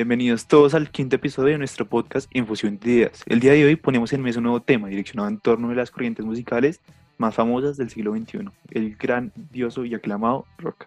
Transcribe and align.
Bienvenidos 0.00 0.46
todos 0.46 0.72
al 0.72 0.90
quinto 0.90 1.16
episodio 1.16 1.52
de 1.52 1.58
nuestro 1.58 1.86
podcast 1.86 2.26
Infusión 2.34 2.78
de 2.78 2.90
Ideas. 2.90 3.22
El 3.26 3.38
día 3.38 3.52
de 3.52 3.66
hoy 3.66 3.76
ponemos 3.76 4.10
en 4.14 4.22
mesa 4.22 4.38
un 4.38 4.44
nuevo 4.44 4.62
tema 4.62 4.88
direccionado 4.88 5.28
en 5.28 5.36
torno 5.36 5.68
a 5.68 5.74
las 5.74 5.90
corrientes 5.90 6.24
musicales 6.24 6.80
más 7.18 7.34
famosas 7.34 7.76
del 7.76 7.90
siglo 7.90 8.16
XXI, 8.16 8.48
el 8.70 8.96
grandioso 8.96 9.84
y 9.84 9.94
aclamado 9.94 10.46
rock. 10.56 10.86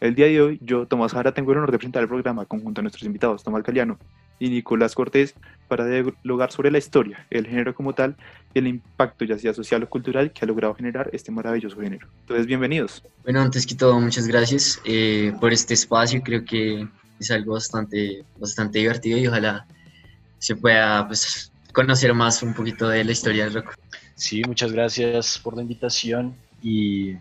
El 0.00 0.16
día 0.16 0.26
de 0.26 0.42
hoy, 0.42 0.58
yo, 0.62 0.84
Tomás 0.84 1.12
Jara, 1.12 1.32
tengo 1.32 1.52
el 1.52 1.58
honor 1.58 1.70
de 1.70 1.78
presentar 1.78 2.02
el 2.02 2.08
programa 2.08 2.44
conjunto 2.44 2.80
a 2.80 2.82
nuestros 2.82 3.04
invitados, 3.04 3.44
Tomás 3.44 3.62
Caliano 3.62 4.00
y 4.40 4.50
Nicolás 4.50 4.96
Cortés, 4.96 5.36
para 5.68 5.86
dialogar 5.86 6.50
sobre 6.50 6.72
la 6.72 6.78
historia, 6.78 7.24
el 7.30 7.46
género 7.46 7.72
como 7.72 7.94
tal 7.94 8.16
y 8.52 8.58
el 8.58 8.66
impacto, 8.66 9.24
ya 9.24 9.38
sea 9.38 9.54
social 9.54 9.84
o 9.84 9.88
cultural, 9.88 10.32
que 10.32 10.44
ha 10.44 10.48
logrado 10.48 10.74
generar 10.74 11.08
este 11.12 11.30
maravilloso 11.30 11.80
género. 11.80 12.08
Entonces, 12.22 12.48
bienvenidos. 12.48 13.04
Bueno, 13.22 13.42
antes 13.42 13.64
que 13.64 13.76
todo, 13.76 14.00
muchas 14.00 14.26
gracias 14.26 14.80
eh, 14.84 15.32
por 15.40 15.52
este 15.52 15.74
espacio. 15.74 16.20
Creo 16.24 16.44
que 16.44 16.88
es 17.20 17.30
algo 17.30 17.52
bastante, 17.52 18.24
bastante 18.38 18.78
divertido 18.78 19.18
y 19.18 19.26
ojalá 19.26 19.66
se 20.38 20.56
pueda 20.56 21.06
pues, 21.06 21.52
conocer 21.72 22.14
más 22.14 22.42
un 22.42 22.54
poquito 22.54 22.88
de 22.88 23.04
la 23.04 23.12
historia 23.12 23.44
del 23.44 23.54
rock. 23.54 23.74
Sí, 24.14 24.42
muchas 24.46 24.72
gracias 24.72 25.38
por 25.38 25.54
la 25.54 25.62
invitación 25.62 26.34
y 26.62 27.14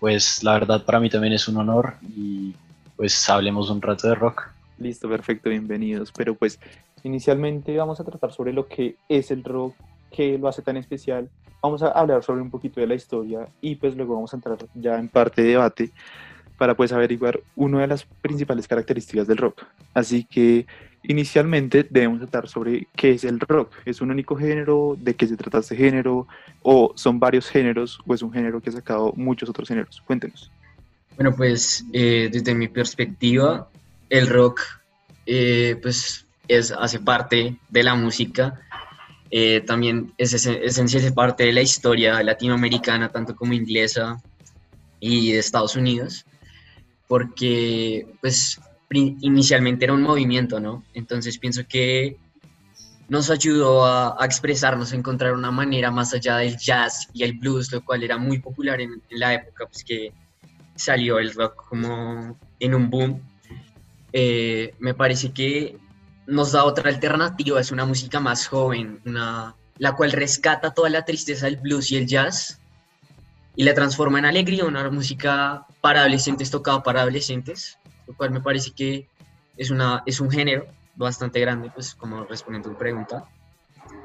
pues 0.00 0.42
la 0.42 0.54
verdad 0.54 0.84
para 0.84 1.00
mí 1.00 1.08
también 1.08 1.32
es 1.32 1.48
un 1.48 1.56
honor 1.56 1.94
y 2.02 2.54
pues 2.96 3.28
hablemos 3.28 3.70
un 3.70 3.80
rato 3.80 4.08
de 4.08 4.16
rock. 4.16 4.50
Listo, 4.78 5.08
perfecto, 5.08 5.50
bienvenidos. 5.50 6.12
Pero 6.12 6.34
pues 6.34 6.58
inicialmente 7.04 7.76
vamos 7.76 8.00
a 8.00 8.04
tratar 8.04 8.32
sobre 8.32 8.52
lo 8.52 8.66
que 8.66 8.96
es 9.08 9.30
el 9.30 9.44
rock, 9.44 9.74
qué 10.10 10.36
lo 10.36 10.48
hace 10.48 10.62
tan 10.62 10.76
especial. 10.76 11.30
Vamos 11.62 11.82
a 11.82 11.88
hablar 11.88 12.22
sobre 12.22 12.42
un 12.42 12.50
poquito 12.50 12.80
de 12.80 12.88
la 12.88 12.94
historia 12.94 13.48
y 13.60 13.76
pues 13.76 13.96
luego 13.96 14.14
vamos 14.14 14.32
a 14.32 14.36
entrar 14.36 14.58
ya 14.74 14.98
en 14.98 15.08
parte 15.08 15.42
de 15.42 15.48
debate 15.50 15.92
para 16.56 16.76
pues 16.76 16.92
averiguar 16.92 17.40
una 17.56 17.80
de 17.80 17.88
las 17.88 18.04
principales 18.04 18.68
características 18.68 19.26
del 19.26 19.38
rock. 19.38 19.64
Así 19.92 20.24
que 20.24 20.66
inicialmente 21.02 21.86
debemos 21.88 22.20
tratar 22.20 22.48
sobre 22.48 22.86
qué 22.96 23.12
es 23.12 23.24
el 23.24 23.40
rock. 23.40 23.72
¿Es 23.84 24.00
un 24.00 24.10
único 24.10 24.36
género? 24.36 24.96
¿De 24.98 25.14
qué 25.14 25.26
se 25.26 25.36
trata 25.36 25.58
este 25.58 25.76
género? 25.76 26.26
¿O 26.62 26.92
son 26.94 27.18
varios 27.18 27.48
géneros? 27.48 27.98
¿O 28.06 28.14
es 28.14 28.22
un 28.22 28.32
género 28.32 28.60
que 28.60 28.70
ha 28.70 28.72
sacado 28.72 29.12
muchos 29.16 29.48
otros 29.48 29.68
géneros? 29.68 30.02
Cuéntenos. 30.06 30.50
Bueno, 31.16 31.34
pues 31.36 31.84
eh, 31.92 32.28
desde 32.32 32.54
mi 32.54 32.68
perspectiva, 32.68 33.68
el 34.10 34.28
rock 34.28 34.60
eh, 35.26 35.78
pues 35.82 36.26
es, 36.48 36.72
hace 36.72 37.00
parte 37.00 37.56
de 37.68 37.82
la 37.82 37.94
música. 37.94 38.60
Eh, 39.30 39.62
también 39.66 40.12
es 40.18 40.32
esencial 40.32 41.12
parte 41.12 41.44
de 41.44 41.52
la 41.52 41.62
historia 41.62 42.22
latinoamericana, 42.22 43.08
tanto 43.08 43.34
como 43.34 43.52
inglesa 43.52 44.22
y 45.00 45.32
de 45.32 45.38
Estados 45.38 45.74
Unidos 45.74 46.24
porque 47.14 48.08
pues 48.20 48.60
inicialmente 48.90 49.84
era 49.84 49.94
un 49.94 50.02
movimiento, 50.02 50.58
¿no? 50.58 50.82
Entonces 50.94 51.38
pienso 51.38 51.62
que 51.68 52.16
nos 53.08 53.30
ayudó 53.30 53.86
a, 53.86 54.16
expresarnos, 54.24 54.92
a 54.92 54.96
encontrar 54.96 55.32
una 55.34 55.52
manera 55.52 55.92
más 55.92 56.12
allá 56.12 56.38
del 56.38 56.56
jazz 56.56 57.08
y 57.12 57.22
el 57.22 57.34
blues, 57.34 57.70
lo 57.70 57.84
cual 57.84 58.02
era 58.02 58.18
muy 58.18 58.40
popular 58.40 58.80
en, 58.80 59.00
la 59.10 59.32
época 59.32 59.64
pues, 59.66 59.84
que 59.84 60.12
salió 60.74 61.20
el 61.20 61.32
rock 61.32 61.68
como 61.68 62.36
en 62.58 62.74
un 62.74 62.90
boom. 62.90 63.22
Eh, 64.12 64.74
me 64.80 64.94
parece 64.94 65.30
que 65.30 65.78
nos 66.26 66.50
da 66.50 66.64
otra 66.64 66.90
alternativa, 66.90 67.60
es 67.60 67.70
una 67.70 67.84
música 67.84 68.18
más 68.18 68.48
joven, 68.48 69.00
una, 69.06 69.54
la 69.78 69.94
cual 69.94 70.10
rescata 70.10 70.74
toda 70.74 70.90
la 70.90 71.04
tristeza 71.04 71.46
del 71.46 71.58
blues 71.58 71.92
y 71.92 71.96
el 71.96 72.08
jazz 72.08 72.58
y 73.56 73.64
la 73.64 73.74
transforma 73.74 74.18
en 74.18 74.24
alegría, 74.24 74.64
una 74.64 74.88
música 74.90 75.66
para 75.80 76.00
adolescentes 76.00 76.50
tocada 76.50 76.82
para 76.82 77.02
adolescentes, 77.02 77.78
lo 78.06 78.14
cual 78.14 78.30
me 78.30 78.40
parece 78.40 78.72
que 78.72 79.08
es, 79.56 79.70
una, 79.70 80.02
es 80.06 80.20
un 80.20 80.30
género 80.30 80.66
bastante 80.96 81.40
grande, 81.40 81.70
pues 81.70 81.94
como 81.94 82.24
respondiendo 82.24 82.70
a 82.70 82.72
tu 82.72 82.78
pregunta, 82.78 83.24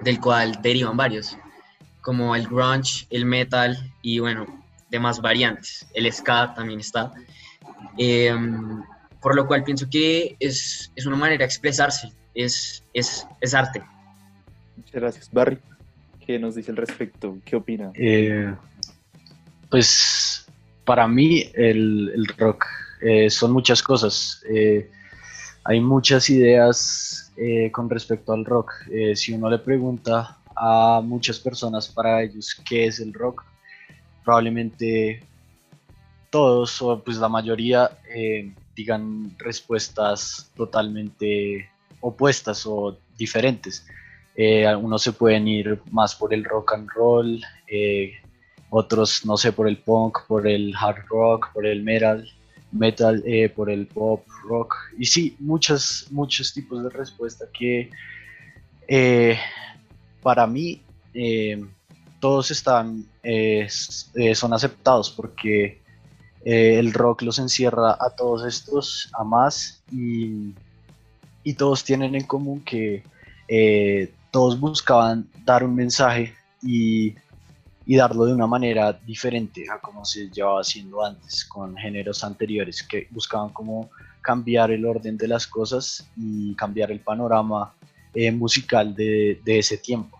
del 0.02 0.20
cual 0.20 0.60
derivan 0.62 0.98
varios, 0.98 1.38
como 2.02 2.36
el 2.36 2.48
grunge, 2.48 3.08
el 3.10 3.26
metal 3.26 3.78
y 4.02 4.20
bueno, 4.20 4.46
demás 4.90 5.22
variantes. 5.22 5.88
El 5.94 6.12
ska 6.12 6.54
también 6.54 6.80
está. 6.80 7.14
Em, 7.98 8.84
por 9.22 9.36
lo 9.36 9.48
cual 9.48 9.64
pienso 9.64 9.90
que 9.90 10.36
es, 10.40 10.92
es, 10.96 11.06
una 11.06 11.18
manera 11.18 11.40
de 11.40 11.46
expresarse, 11.46 12.12
es, 12.34 12.84
es, 12.94 13.28
es 13.42 13.54
arte. 13.54 13.84
Muchas 14.78 14.94
gracias. 14.94 15.30
Barry, 15.32 15.60
¿qué 16.26 16.40
nos 16.40 16.56
dice 16.56 16.72
al 16.72 16.78
respecto? 16.78 17.38
¿Qué 17.44 17.56
opina? 17.56 17.92
Eh, 17.96 18.54
pues 19.70 20.46
para 20.86 21.08
mí 21.08 21.44
el, 21.54 22.28
rock 22.38 22.66
eh, 23.02 23.30
son 23.30 23.52
muchas 23.52 23.84
cosas. 23.84 24.44
Eh, 24.50 24.90
hay 25.64 25.80
muchas 25.80 26.30
ideas 26.30 27.32
eh, 27.38 27.70
con 27.72 27.90
respecto 27.90 28.34
al 28.34 28.46
rock. 28.46 28.74
si 29.14 29.34
uno 29.34 29.50
le 29.50 29.60
pregunta 29.60 30.38
a 30.56 31.02
muchas 31.04 31.40
personas 31.40 31.88
para 31.88 32.24
ellos 32.24 32.60
qué 32.68 32.86
es 32.86 33.00
el 33.00 33.14
rock, 33.14 33.46
probablemente 34.24 35.24
todos 36.32 36.82
o 36.82 37.02
pues 37.04 37.18
la 37.18 37.30
mayoría 37.30 37.90
digan 38.76 39.36
respuestas 39.38 40.52
totalmente 40.56 41.70
opuestas 42.02 42.66
o 42.66 42.98
diferentes. 43.18 43.86
algunos 44.68 45.04
se 45.04 45.14
pueden 45.14 45.48
ir 45.48 45.82
más 45.92 46.16
por 46.16 46.34
el 46.34 46.44
rock 46.44 46.74
and 46.74 46.90
roll, 46.96 47.42
otros, 48.70 49.26
no 49.26 49.38
sé, 49.38 49.52
por 49.52 49.68
el 49.68 49.78
punk, 49.78 50.20
por 50.28 50.48
el 50.48 50.76
hard 50.76 51.06
rock, 51.10 51.52
por 51.54 51.66
el 51.66 51.84
metal, 51.84 52.30
metal, 52.72 53.24
eh, 53.26 53.50
por 53.50 53.70
el 53.70 53.88
pop 53.88 54.26
rock. 54.48 54.76
Y 54.98 55.06
sí, 55.06 55.36
muchos, 55.40 56.08
muchos 56.12 56.54
tipos 56.54 56.84
de 56.84 56.90
respuesta 56.90 57.46
que 57.52 57.90
eh, 58.88 59.38
para 60.22 60.46
mí 60.46 60.82
eh, 61.14 61.64
todos 62.20 62.52
están, 62.52 63.06
son 64.34 64.54
aceptados 64.54 65.10
porque 65.10 65.82
el 66.44 66.94
rock 66.94 67.22
los 67.22 67.40
encierra 67.40 67.98
a 68.00 68.10
todos 68.16 68.46
estos 68.46 69.10
a 69.14 69.24
más 69.24 69.82
y, 69.92 70.54
y 71.44 71.54
todos 71.54 71.84
tienen 71.84 72.16
en 72.16 72.26
común 72.26 72.62
que 72.62 73.04
todos 74.32 74.60
buscaban 74.60 75.28
dar 75.46 75.64
un 75.64 75.76
mensaje 75.76 76.34
y 76.62 77.16
y 77.90 77.96
darlo 77.96 78.26
de 78.26 78.34
una 78.34 78.46
manera 78.46 78.94
diferente 78.94 79.66
a 79.68 79.80
como 79.80 80.06
se 80.06 80.30
llevaba 80.30 80.62
haciendo 80.62 81.04
antes 81.04 81.44
con 81.44 81.76
géneros 81.76 82.24
anteriores 82.24 82.84
que 82.84 83.08
buscaban 83.10 83.50
como 83.50 83.90
cambiar 84.22 84.70
el 84.70 84.86
orden 84.86 85.18
de 85.18 85.28
las 85.28 85.48
cosas 85.48 86.08
y 86.16 86.54
cambiar 86.54 86.92
el 86.92 87.00
panorama 87.00 87.74
eh, 88.14 88.32
musical 88.32 88.94
de, 88.94 89.42
de, 89.44 89.58
ese 89.58 89.80
tiempo. 89.80 90.20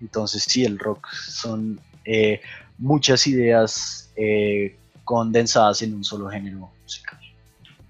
Entonces 0.00 0.44
sí, 0.44 0.64
el 0.64 0.78
rock 0.78 1.08
son 1.12 1.80
eh, 2.04 2.40
muchas 2.78 3.26
ideas 3.26 4.12
eh, 4.14 4.76
condensadas 5.04 5.82
en 5.82 5.94
un 5.94 6.04
solo 6.04 6.28
género 6.28 6.70
musical. 6.84 7.18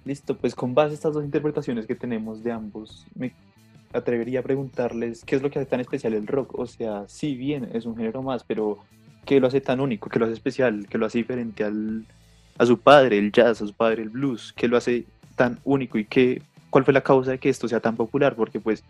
Listo, 0.05 0.35
pues 0.35 0.55
con 0.55 0.73
base 0.73 0.93
a 0.93 0.95
estas 0.95 1.13
dos 1.13 1.23
interpretaciones 1.23 1.85
que 1.85 1.93
tenemos 1.93 2.43
de 2.43 2.51
ambos, 2.51 3.05
me 3.13 3.31
atrevería 3.93 4.39
a 4.39 4.43
preguntarles 4.43 5.23
qué 5.23 5.35
es 5.35 5.43
lo 5.43 5.51
que 5.51 5.59
hace 5.59 5.69
tan 5.69 5.81
especial 5.81 6.15
el 6.15 6.25
rock. 6.25 6.57
O 6.57 6.65
sea, 6.65 7.07
si 7.07 7.35
bien 7.35 7.69
es 7.73 7.85
un 7.85 7.95
género 7.95 8.23
más, 8.23 8.43
pero 8.43 8.79
¿Qué 9.25 9.39
lo 9.39 9.47
hace 9.47 9.61
tan 9.61 9.79
único? 9.79 10.09
¿Qué 10.09 10.19
lo 10.19 10.25
hace 10.25 10.33
especial? 10.33 10.87
¿Qué 10.89 10.97
lo 10.97 11.05
hace 11.05 11.19
diferente 11.19 11.63
al, 11.63 12.05
a 12.57 12.65
su 12.65 12.79
padre, 12.79 13.17
el 13.17 13.31
jazz, 13.31 13.61
a 13.61 13.67
su 13.67 13.73
padre, 13.73 14.03
el 14.03 14.09
blues? 14.09 14.53
¿Qué 14.55 14.67
lo 14.67 14.77
hace 14.77 15.05
tan 15.35 15.59
único 15.63 15.97
y 15.97 16.05
qué, 16.05 16.41
cuál 16.69 16.83
fue 16.83 16.93
la 16.93 17.01
causa 17.01 17.31
de 17.31 17.39
que 17.39 17.49
esto 17.49 17.67
sea 17.67 17.79
tan 17.79 17.95
popular? 17.95 18.35
Porque 18.35 18.59
pues 18.59 18.83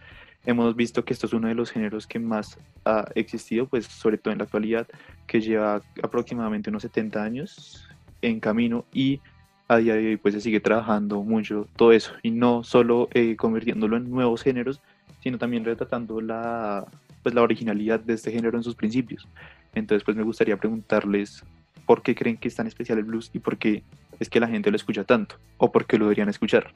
hemos 0.45 0.75
visto 0.75 1.05
que 1.05 1.13
esto 1.13 1.27
es 1.27 1.33
uno 1.33 1.47
de 1.47 1.55
los 1.55 1.72
géneros 1.72 2.07
que 2.07 2.19
más 2.19 2.57
ha 2.85 3.05
existido, 3.16 3.67
pues 3.67 3.85
sobre 3.85 4.17
todo 4.17 4.31
en 4.31 4.40
la 4.40 4.46
actualidad, 4.46 4.87
que 5.28 5.40
lleva 5.40 5.81
aproximadamente 6.02 6.69
unos 6.69 6.81
70 6.81 7.23
años 7.23 7.87
en 8.22 8.40
camino 8.40 8.85
y 8.93 9.19
a 9.67 9.78
día 9.78 9.96
de 9.96 10.08
hoy 10.08 10.17
pues 10.17 10.34
se 10.34 10.41
sigue 10.41 10.59
trabajando 10.59 11.22
mucho 11.23 11.67
todo 11.75 11.93
eso 11.93 12.13
y 12.22 12.31
no 12.31 12.63
solo 12.63 13.08
eh, 13.13 13.35
convirtiéndolo 13.35 13.97
en 13.97 14.09
nuevos 14.09 14.41
géneros, 14.41 14.81
sino 15.22 15.37
también 15.37 15.63
retratando 15.63 16.19
la, 16.19 16.85
pues, 17.22 17.34
la 17.34 17.41
originalidad 17.41 17.99
de 17.99 18.13
este 18.13 18.31
género 18.31 18.58
en 18.58 18.63
sus 18.63 18.75
principios. 18.75 19.28
Entonces, 19.73 20.03
pues 20.03 20.17
me 20.17 20.23
gustaría 20.23 20.58
preguntarles 20.58 21.43
por 21.85 22.02
qué 22.02 22.16
creen 22.16 22.37
que 22.37 22.47
es 22.47 22.55
tan 22.55 22.67
especial 22.67 22.97
el 22.97 23.03
blues 23.03 23.29
y 23.34 23.40
por 23.40 23.58
qué 23.58 23.84
es 24.20 24.29
que 24.29 24.40
la 24.40 24.47
gente 24.47 24.70
lo 24.70 24.75
escucha 24.75 25.03
tanto 25.03 25.37
o 25.58 25.72
por 25.72 25.85
qué 25.85 25.97
lo 25.97 26.05
deberían 26.05 26.29
escuchar. 26.29 26.73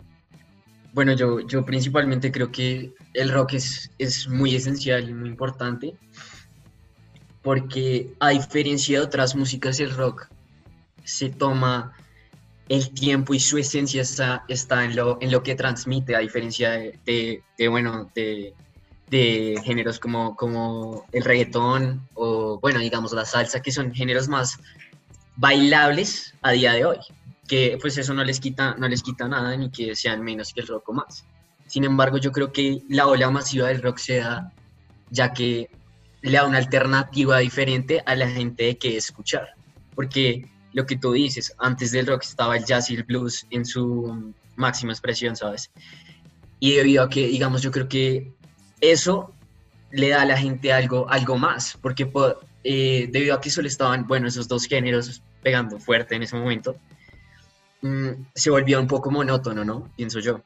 Bueno, 0.93 1.13
yo, 1.13 1.41
yo 1.41 1.63
principalmente 1.63 2.31
creo 2.31 2.51
que 2.51 2.93
el 3.13 3.29
rock 3.31 3.53
es, 3.53 3.91
es 3.99 4.27
muy 4.27 4.55
esencial 4.55 5.09
y 5.09 5.13
muy 5.13 5.29
importante 5.29 5.95
porque 7.47 8.13
a 8.19 8.29
diferencia 8.29 8.99
de 8.99 9.05
otras 9.05 9.35
músicas, 9.35 9.79
el 9.79 9.91
rock 9.91 10.27
se 11.05 11.29
toma 11.29 11.93
el 12.67 12.89
tiempo 12.89 13.33
y 13.33 13.39
su 13.39 13.57
esencia 13.57 14.01
está, 14.01 14.43
está 14.49 14.83
en, 14.83 14.95
lo, 14.95 15.17
en 15.21 15.31
lo 15.31 15.41
que 15.43 15.55
transmite, 15.55 16.15
a 16.15 16.19
diferencia 16.19 16.71
de, 16.71 17.41
bueno, 17.69 18.11
de, 18.13 18.53
de 19.09 19.55
géneros 19.63 19.99
como, 19.99 20.35
como 20.35 21.05
el 21.13 21.23
reggaetón 21.23 22.07
o, 22.15 22.46
bueno, 22.61 22.79
digamos 22.79 23.11
la 23.13 23.25
salsa, 23.25 23.61
que 23.61 23.71
son 23.71 23.93
géneros 23.93 24.27
más 24.27 24.59
bailables 25.35 26.33
a 26.41 26.51
día 26.51 26.73
de 26.73 26.85
hoy, 26.85 26.97
que 27.47 27.77
pues 27.81 27.97
eso 27.97 28.13
no 28.13 28.23
les 28.23 28.39
quita, 28.39 28.75
no 28.77 28.87
les 28.87 29.03
quita 29.03 29.27
nada 29.27 29.55
ni 29.55 29.69
que 29.69 29.95
sean 29.95 30.23
menos 30.23 30.53
que 30.53 30.61
el 30.61 30.67
rock 30.67 30.89
o 30.89 30.93
más. 30.93 31.25
Sin 31.67 31.83
embargo, 31.83 32.17
yo 32.17 32.31
creo 32.31 32.51
que 32.51 32.81
la 32.89 33.07
ola 33.07 33.29
masiva 33.29 33.67
del 33.67 33.81
rock 33.81 33.97
se 33.97 34.17
da 34.17 34.53
ya 35.09 35.33
que 35.33 35.69
le 36.21 36.31
da 36.31 36.45
una 36.45 36.57
alternativa 36.57 37.37
diferente 37.39 38.01
a 38.05 38.15
la 38.15 38.29
gente 38.29 38.63
de 38.63 38.77
qué 38.77 38.97
escuchar. 38.97 39.53
Porque 39.95 40.49
lo 40.73 40.85
que 40.85 40.97
tú 40.97 41.11
dices, 41.13 41.53
antes 41.57 41.91
del 41.91 42.07
rock 42.07 42.23
estaba 42.23 42.57
el 42.57 42.65
jazz 42.65 42.89
y 42.89 42.95
el 42.95 43.03
blues 43.03 43.45
en 43.49 43.65
su 43.65 44.33
máxima 44.55 44.91
expresión, 44.91 45.35
¿sabes? 45.35 45.71
Y 46.59 46.75
debido 46.75 47.03
a 47.03 47.09
que, 47.09 47.27
digamos, 47.27 47.61
yo 47.61 47.71
creo 47.71 47.87
que 47.87 48.33
eso 48.81 49.33
le 49.91 50.09
da 50.09 50.21
a 50.21 50.25
la 50.25 50.37
gente 50.37 50.73
algo, 50.73 51.09
algo 51.09 51.37
más, 51.37 51.77
porque 51.81 52.09
eh, 52.63 53.07
debido 53.11 53.35
a 53.35 53.41
que 53.41 53.49
solo 53.49 53.67
estaban, 53.67 54.07
bueno, 54.07 54.27
esos 54.27 54.47
dos 54.47 54.65
géneros 54.65 55.21
pegando 55.41 55.79
fuerte 55.79 56.15
en 56.15 56.23
ese 56.23 56.35
momento, 56.35 56.75
mm, 57.81 58.09
se 58.33 58.49
volvía 58.49 58.79
un 58.79 58.87
poco 58.87 59.11
monótono, 59.11 59.63
¿no? 59.63 59.89
Pienso 59.95 60.19
yo. 60.19 60.41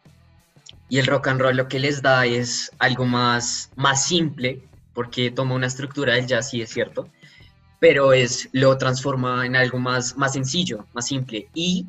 Y 0.89 0.99
el 0.99 1.07
rock 1.07 1.27
and 1.29 1.41
roll 1.41 1.55
lo 1.55 1.67
que 1.67 1.79
les 1.79 2.01
da 2.01 2.25
es 2.25 2.71
algo 2.79 3.05
más, 3.05 3.71
más 3.75 4.05
simple, 4.05 4.61
porque 4.93 5.31
toma 5.31 5.55
una 5.55 5.67
estructura 5.67 6.15
del 6.15 6.27
jazz, 6.27 6.49
sí 6.49 6.61
es 6.61 6.69
cierto, 6.69 7.09
pero 7.79 8.13
es, 8.13 8.49
lo 8.51 8.77
transforma 8.77 9.45
en 9.45 9.55
algo 9.55 9.79
más, 9.79 10.15
más 10.17 10.33
sencillo, 10.33 10.85
más 10.93 11.07
simple 11.07 11.47
y 11.53 11.88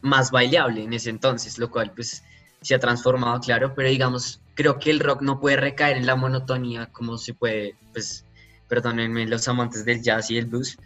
más 0.00 0.30
bailable 0.30 0.84
en 0.84 0.92
ese 0.92 1.10
entonces, 1.10 1.58
lo 1.58 1.70
cual 1.70 1.92
pues 1.94 2.22
se 2.62 2.74
ha 2.74 2.78
transformado, 2.78 3.40
claro, 3.40 3.74
pero 3.74 3.88
digamos, 3.88 4.40
creo 4.60 4.78
que 4.78 4.90
el 4.90 5.00
rock 5.00 5.22
no 5.22 5.40
puede 5.40 5.56
recaer 5.56 5.96
en 5.96 6.04
la 6.04 6.16
monotonía 6.16 6.84
como 6.92 7.16
se 7.16 7.32
puede, 7.32 7.76
pues, 7.94 8.26
perdónenme 8.68 9.26
los 9.26 9.48
amantes 9.48 9.86
del 9.86 10.02
jazz 10.02 10.30
y 10.30 10.36
el 10.36 10.44
blues, 10.44 10.76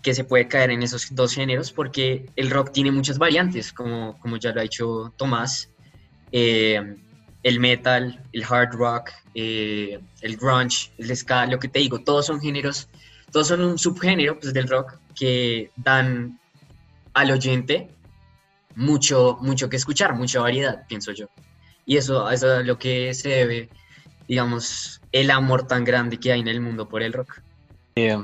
que 0.00 0.14
se 0.14 0.22
puede 0.22 0.46
caer 0.46 0.70
en 0.70 0.84
esos 0.84 1.12
dos 1.12 1.34
géneros 1.34 1.72
porque 1.72 2.26
el 2.36 2.50
rock 2.50 2.70
tiene 2.70 2.92
muchas 2.92 3.18
variantes, 3.18 3.72
como, 3.72 4.16
como 4.20 4.36
ya 4.36 4.52
lo 4.52 4.60
ha 4.60 4.62
dicho 4.62 5.12
Tomás, 5.16 5.70
eh, 6.30 6.96
el 7.42 7.58
metal, 7.58 8.22
el 8.32 8.44
hard 8.48 8.74
rock, 8.74 9.10
eh, 9.34 9.98
el 10.20 10.36
grunge, 10.36 10.92
el 10.96 11.16
ska, 11.16 11.46
lo 11.46 11.58
que 11.58 11.66
te 11.66 11.80
digo, 11.80 11.98
todos 12.04 12.26
son 12.26 12.40
géneros, 12.40 12.88
todos 13.32 13.48
son 13.48 13.60
un 13.64 13.76
subgénero 13.76 14.38
pues, 14.38 14.54
del 14.54 14.68
rock 14.68 15.00
que 15.18 15.72
dan 15.74 16.38
al 17.14 17.32
oyente 17.32 17.90
mucho, 18.76 19.36
mucho 19.40 19.68
que 19.68 19.78
escuchar, 19.78 20.14
mucha 20.14 20.38
variedad, 20.38 20.86
pienso 20.86 21.10
yo. 21.10 21.26
Y 21.90 21.96
eso, 21.96 22.30
es 22.30 22.44
lo 22.44 22.78
que 22.78 23.12
se 23.14 23.30
debe, 23.30 23.68
digamos, 24.28 25.00
el 25.10 25.28
amor 25.28 25.66
tan 25.66 25.82
grande 25.82 26.20
que 26.20 26.30
hay 26.30 26.38
en 26.38 26.46
el 26.46 26.60
mundo 26.60 26.88
por 26.88 27.02
el 27.02 27.12
rock. 27.12 27.40
Eh, 27.96 28.16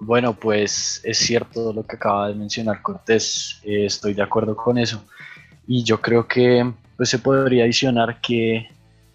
bueno, 0.00 0.34
pues 0.34 1.00
es 1.04 1.18
cierto 1.18 1.72
lo 1.72 1.86
que 1.86 1.94
acaba 1.94 2.26
de 2.26 2.34
mencionar 2.34 2.82
Cortés, 2.82 3.60
eh, 3.62 3.86
estoy 3.86 4.14
de 4.14 4.24
acuerdo 4.24 4.56
con 4.56 4.76
eso. 4.76 5.04
Y 5.68 5.84
yo 5.84 6.00
creo 6.00 6.26
que 6.26 6.68
pues, 6.96 7.10
se 7.10 7.20
podría 7.20 7.62
adicionar 7.62 8.20
que 8.20 8.68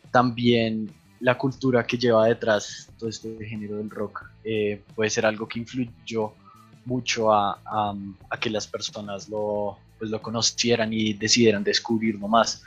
también 0.10 0.90
la 1.20 1.38
cultura 1.38 1.86
que 1.86 1.98
lleva 1.98 2.28
detrás 2.28 2.90
todo 2.98 3.10
este 3.10 3.38
género 3.46 3.76
del 3.76 3.90
rock 3.90 4.24
eh, 4.42 4.84
puede 4.96 5.10
ser 5.10 5.26
algo 5.26 5.50
que 5.50 5.60
influyó 5.60 6.32
mucho 6.86 7.34
a, 7.34 7.60
a 7.66 8.40
que 8.40 8.50
las 8.50 8.68
personas 8.68 9.28
lo, 9.28 9.78
pues 10.00 10.10
lo 10.10 10.22
conocieran 10.22 10.94
y 10.94 11.12
decidieran 11.12 11.62
descubrirlo 11.62 12.30
más. 12.30 12.64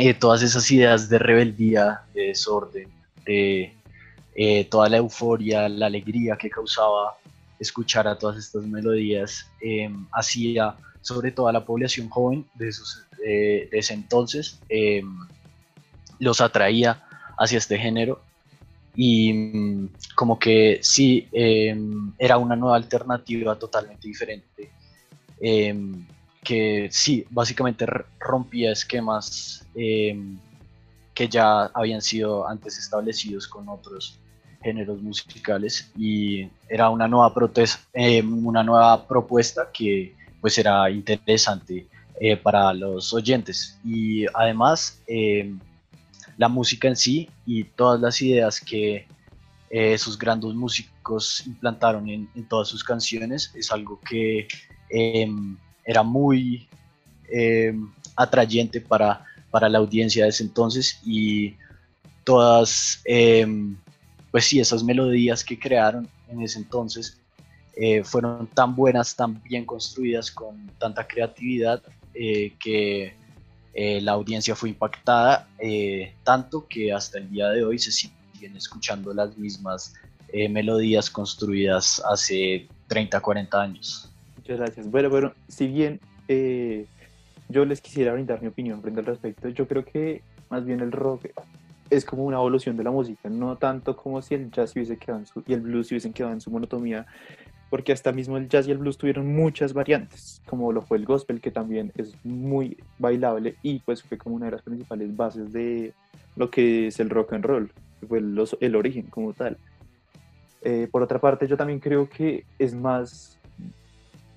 Eh, 0.00 0.14
todas 0.14 0.42
esas 0.44 0.70
ideas 0.70 1.08
de 1.08 1.18
rebeldía, 1.18 2.02
de 2.14 2.28
desorden, 2.28 2.88
de 3.26 3.74
eh, 4.36 4.64
toda 4.66 4.88
la 4.88 4.98
euforia, 4.98 5.68
la 5.68 5.86
alegría 5.86 6.36
que 6.36 6.48
causaba 6.48 7.16
escuchar 7.58 8.06
a 8.06 8.16
todas 8.16 8.36
estas 8.36 8.62
melodías, 8.62 9.50
em, 9.60 10.06
hacía 10.12 10.76
sobre 11.00 11.32
todo 11.32 11.48
a 11.48 11.52
la 11.52 11.64
población 11.64 12.08
joven 12.10 12.46
de, 12.54 12.68
esos, 12.68 13.06
de 13.18 13.68
ese 13.72 13.94
entonces, 13.94 14.60
em, 14.68 15.18
los 16.20 16.40
atraía 16.40 17.02
hacia 17.36 17.58
este 17.58 17.76
género. 17.76 18.22
Y 18.94 19.32
mm, 19.32 19.88
como 20.14 20.38
que 20.38 20.78
sí, 20.80 21.26
em, 21.32 22.12
era 22.18 22.38
una 22.38 22.54
nueva 22.54 22.76
alternativa 22.76 23.58
totalmente 23.58 24.06
diferente 24.06 24.70
que 26.48 26.88
sí, 26.90 27.26
básicamente 27.28 27.84
rompía 28.18 28.72
esquemas 28.72 29.66
em, 29.74 30.38
que 31.12 31.28
ya 31.28 31.64
habían 31.74 32.00
sido 32.00 32.48
antes 32.48 32.78
establecidos 32.78 33.46
con 33.46 33.68
otros 33.68 34.18
géneros 34.62 35.02
musicales 35.02 35.92
y 35.94 36.48
era 36.66 36.88
una 36.88 37.06
nueva, 37.06 37.34
em, 37.92 38.46
una 38.46 38.62
nueva 38.62 39.06
propuesta 39.06 39.68
que 39.70 40.14
pues 40.40 40.56
era 40.56 40.90
interesante 40.90 41.86
eh, 42.18 42.38
para 42.38 42.72
los 42.72 43.12
oyentes. 43.12 43.78
Y 43.84 44.24
además 44.32 45.02
em, 45.06 45.60
la 46.38 46.48
música 46.48 46.88
en 46.88 46.96
sí 46.96 47.28
y 47.44 47.64
todas 47.64 48.00
las 48.00 48.22
ideas 48.22 48.58
que 48.58 49.06
eh, 49.68 49.92
esos 49.92 50.16
grandes 50.18 50.54
músicos 50.54 51.46
implantaron 51.46 52.08
en, 52.08 52.26
en, 52.34 52.48
todas 52.48 52.68
sus 52.68 52.82
canciones 52.82 53.52
es 53.54 53.70
algo 53.70 54.00
que 54.00 54.48
era 55.88 56.02
muy 56.02 56.68
eh, 57.30 57.74
atrayente 58.14 58.78
para, 58.78 59.24
para 59.50 59.70
la 59.70 59.78
audiencia 59.78 60.24
de 60.24 60.30
ese 60.30 60.42
entonces 60.42 61.00
y 61.02 61.54
todas, 62.24 63.00
em, 63.06 63.74
pues 64.30 64.44
sí, 64.44 64.60
esas 64.60 64.84
melodías 64.84 65.42
que 65.42 65.58
crearon 65.58 66.06
en 66.28 66.42
ese 66.42 66.58
entonces 66.58 67.18
eh, 67.74 68.04
fueron 68.04 68.46
tan 68.48 68.76
buenas, 68.76 69.16
tan 69.16 69.42
bien 69.42 69.64
construidas, 69.64 70.30
con 70.30 70.70
tanta 70.78 71.06
creatividad, 71.08 71.82
eh, 72.12 72.52
que 72.60 73.16
la 74.00 74.12
audiencia 74.12 74.56
fue 74.56 74.70
impactada, 74.70 75.48
tanto 76.24 76.66
que 76.66 76.92
hasta 76.92 77.18
el 77.18 77.30
día 77.30 77.48
de 77.50 77.62
hoy 77.62 77.78
se 77.78 77.92
siguen 77.92 78.56
escuchando 78.56 79.14
las 79.14 79.38
mismas 79.38 79.94
melodías 80.50 81.08
construidas 81.08 82.02
hace 82.04 82.66
30, 82.88 83.20
40 83.20 83.62
años. 83.62 84.10
Muchas 84.48 84.60
gracias. 84.60 84.90
Bueno, 84.90 85.10
bueno, 85.10 85.32
si 85.46 85.66
bien 85.66 86.00
eh, 86.26 86.86
yo 87.50 87.66
les 87.66 87.82
quisiera 87.82 88.14
brindar 88.14 88.40
mi 88.40 88.48
opinión 88.48 88.80
frente 88.80 89.00
al 89.00 89.04
respecto, 89.04 89.50
yo 89.50 89.68
creo 89.68 89.84
que 89.84 90.22
más 90.48 90.64
bien 90.64 90.80
el 90.80 90.90
rock 90.90 91.26
es 91.90 92.06
como 92.06 92.24
una 92.24 92.38
evolución 92.38 92.74
de 92.78 92.82
la 92.82 92.90
música, 92.90 93.28
no 93.28 93.56
tanto 93.56 93.94
como 93.94 94.22
si 94.22 94.36
el 94.36 94.50
jazz 94.50 94.74
hubiese 94.74 94.96
quedado 94.96 95.18
en 95.18 95.26
su, 95.26 95.42
y 95.46 95.52
el 95.52 95.60
blues 95.60 95.90
hubiesen 95.90 96.14
quedado 96.14 96.32
en 96.32 96.40
su 96.40 96.50
monotomía, 96.50 97.04
porque 97.68 97.92
hasta 97.92 98.10
mismo 98.10 98.38
el 98.38 98.48
jazz 98.48 98.66
y 98.66 98.70
el 98.70 98.78
blues 98.78 98.96
tuvieron 98.96 99.26
muchas 99.34 99.74
variantes, 99.74 100.40
como 100.46 100.72
lo 100.72 100.80
fue 100.80 100.96
el 100.96 101.04
gospel, 101.04 101.42
que 101.42 101.50
también 101.50 101.92
es 101.96 102.14
muy 102.24 102.78
bailable 102.98 103.56
y 103.62 103.80
pues 103.80 104.02
fue 104.02 104.16
como 104.16 104.36
una 104.36 104.46
de 104.46 104.52
las 104.52 104.62
principales 104.62 105.14
bases 105.14 105.52
de 105.52 105.92
lo 106.36 106.50
que 106.50 106.86
es 106.86 106.98
el 107.00 107.10
rock 107.10 107.34
and 107.34 107.44
roll, 107.44 107.70
que 108.00 108.06
fue 108.06 108.16
el, 108.20 108.42
el 108.60 108.76
origen 108.76 109.08
como 109.08 109.34
tal. 109.34 109.58
Eh, 110.62 110.88
por 110.90 111.02
otra 111.02 111.20
parte, 111.20 111.46
yo 111.46 111.58
también 111.58 111.80
creo 111.80 112.08
que 112.08 112.46
es 112.58 112.74
más 112.74 113.37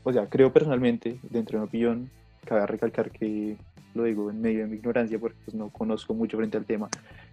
o 0.03 0.13
sea, 0.13 0.27
creo 0.27 0.51
personalmente, 0.51 1.17
dentro 1.29 1.60
de 1.60 1.63
mi 1.63 1.67
opinión, 1.67 2.10
cabe 2.46 2.65
recalcar 2.65 3.12
que 3.12 3.58
lo 3.93 4.03
digo 4.03 4.29
en 4.29 4.41
medio 4.41 4.60
de 4.60 4.67
mi 4.67 4.77
ignorancia 4.77 5.20
porque 5.20 5.38
pues, 5.46 5.55
no 5.55 5.70
conozco 5.70 6.13
mucho 6.13 6.38
frente 6.38 6.58
al 6.58 6.65
tema, 6.65 6.89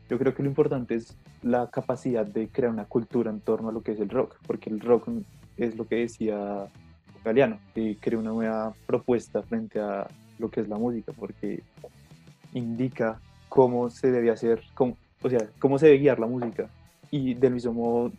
yo 0.08 0.18
creo 0.18 0.34
que 0.34 0.42
lo 0.42 0.48
importante 0.48 0.94
es 0.94 1.16
la 1.42 1.70
capacidad 1.70 2.26
de 2.26 2.48
crear 2.48 2.72
una 2.72 2.86
cultura 2.86 3.30
en 3.30 3.40
torno 3.40 3.68
a 3.68 3.72
lo 3.72 3.82
que 3.82 3.92
es 3.92 4.00
el 4.00 4.08
rock, 4.08 4.36
porque 4.46 4.70
el 4.70 4.80
rock 4.80 5.08
es 5.56 5.76
lo 5.76 5.86
que 5.86 5.96
decía 5.96 6.66
Galeano, 7.24 7.58
que 7.74 7.96
crea 8.00 8.18
una 8.18 8.30
nueva 8.30 8.74
propuesta 8.86 9.42
frente 9.42 9.80
a 9.80 10.08
lo 10.38 10.50
que 10.50 10.60
es 10.60 10.68
la 10.68 10.78
música, 10.78 11.12
porque 11.12 11.62
indica 12.54 13.20
cómo 13.48 13.90
se 13.90 14.10
debe 14.10 14.30
hacer, 14.30 14.62
cómo, 14.74 14.96
o 15.22 15.28
sea, 15.28 15.40
cómo 15.58 15.78
se 15.78 15.86
debe 15.86 15.98
guiar 15.98 16.18
la 16.18 16.26
música 16.26 16.68
y 17.10 17.34
del 17.34 17.54
mismo 17.54 17.72
modo 17.72 18.12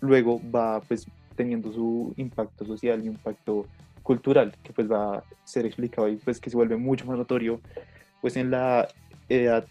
luego 0.00 0.40
va 0.54 0.80
pues 0.80 1.06
teniendo 1.36 1.72
su 1.72 2.12
impacto 2.16 2.64
social 2.64 3.02
y 3.04 3.08
impacto 3.08 3.66
cultural, 4.02 4.54
que 4.62 4.72
pues 4.72 4.90
va 4.90 5.18
a 5.18 5.24
ser 5.44 5.66
explicado 5.66 6.08
y 6.08 6.16
pues 6.16 6.40
que 6.40 6.50
se 6.50 6.56
vuelve 6.56 6.76
mucho 6.76 7.06
más 7.06 7.16
notorio 7.16 7.60
pues 8.20 8.36
en 8.36 8.50
la 8.50 8.88
edad 9.28 9.66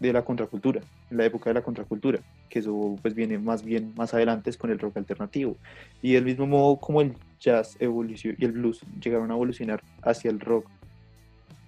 de 0.00 0.12
la 0.12 0.24
contracultura, 0.24 0.80
en 1.10 1.16
la 1.16 1.24
época 1.24 1.50
de 1.50 1.54
la 1.54 1.62
contracultura, 1.62 2.18
que 2.48 2.58
eso 2.58 2.96
pues 3.00 3.14
viene 3.14 3.38
más 3.38 3.64
bien 3.64 3.92
más 3.96 4.12
adelante 4.12 4.52
con 4.54 4.70
el 4.70 4.78
rock 4.78 4.96
alternativo. 4.96 5.56
Y 6.02 6.12
del 6.12 6.24
mismo 6.24 6.46
modo 6.46 6.76
como 6.76 7.00
el 7.00 7.14
jazz 7.40 7.76
evolucionó 7.80 8.36
y 8.38 8.44
el 8.44 8.52
blues 8.52 8.80
llegaron 9.00 9.30
a 9.30 9.34
evolucionar 9.34 9.82
hacia 10.02 10.30
el 10.30 10.40
rock, 10.40 10.68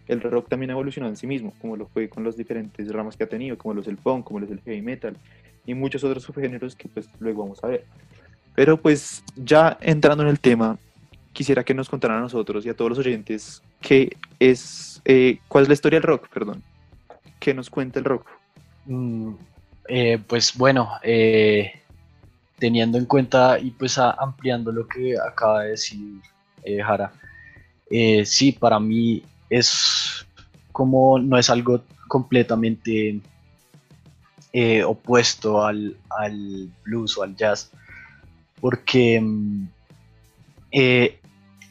el 0.09 0.21
rock 0.21 0.49
también 0.49 0.71
ha 0.71 0.75
evolucionado 0.75 1.11
en 1.11 1.17
sí 1.17 1.27
mismo, 1.27 1.53
como 1.61 1.77
lo 1.77 1.87
fue 1.87 2.09
con 2.09 2.23
los 2.25 2.37
diferentes 2.37 2.93
ramas 2.93 3.17
que 3.17 3.25
ha 3.25 3.29
tenido, 3.29 3.57
como 3.59 3.75
los 3.75 3.87
del 3.87 3.97
punk, 3.97 4.25
como 4.25 4.41
los 4.41 4.49
del 4.49 4.61
heavy 4.61 4.83
metal 4.83 5.17
y 5.65 5.75
muchos 5.75 6.05
otros 6.05 6.23
subgéneros 6.23 6.77
que 6.77 6.89
pues 6.89 7.09
luego 7.19 7.43
vamos 7.43 7.63
a 7.65 7.69
ver. 7.69 7.85
Pero 8.57 8.77
pues 8.77 9.23
ya 9.37 9.79
entrando 9.81 10.25
en 10.25 10.31
el 10.31 10.41
tema, 10.41 10.79
quisiera 11.33 11.63
que 11.63 11.75
nos 11.75 11.89
contaran 11.89 12.19
a 12.19 12.23
nosotros 12.23 12.67
y 12.67 12.69
a 12.69 12.75
todos 12.75 12.89
los 12.91 12.99
oyentes 12.99 13.63
qué 13.81 14.17
es, 14.41 15.01
eh, 15.05 15.39
cuál 15.47 15.63
es 15.63 15.69
la 15.69 15.75
historia 15.75 15.99
del 15.99 16.09
rock, 16.09 16.29
perdón. 16.29 16.63
¿Qué 17.39 17.55
nos 17.55 17.71
cuenta 17.71 18.01
el 18.01 18.05
rock? 18.05 18.27
Mm, 18.87 19.35
eh, 19.89 20.19
pues 20.27 20.57
bueno, 20.57 20.91
eh, 21.05 21.81
teniendo 22.59 22.99
en 22.99 23.05
cuenta 23.05 23.59
y 23.61 23.71
pues 23.71 23.99
ampliando 23.99 24.73
lo 24.73 24.89
que 24.89 25.15
acaba 25.17 25.63
de 25.63 25.71
decir 25.71 26.01
Jara, 26.85 27.13
sí, 28.25 28.51
para 28.51 28.81
mí 28.81 29.23
es 29.49 30.27
como 30.73 31.19
no 31.19 31.39
es 31.39 31.49
algo 31.49 31.83
completamente 32.09 33.21
eh, 34.53 34.83
opuesto 34.85 35.65
al, 35.65 35.97
al, 36.09 36.71
blues 36.85 37.19
o 37.19 37.23
al 37.23 37.37
jazz, 37.37 37.71
porque 38.61 39.21
mm, 39.21 39.69
eh, 40.73 41.19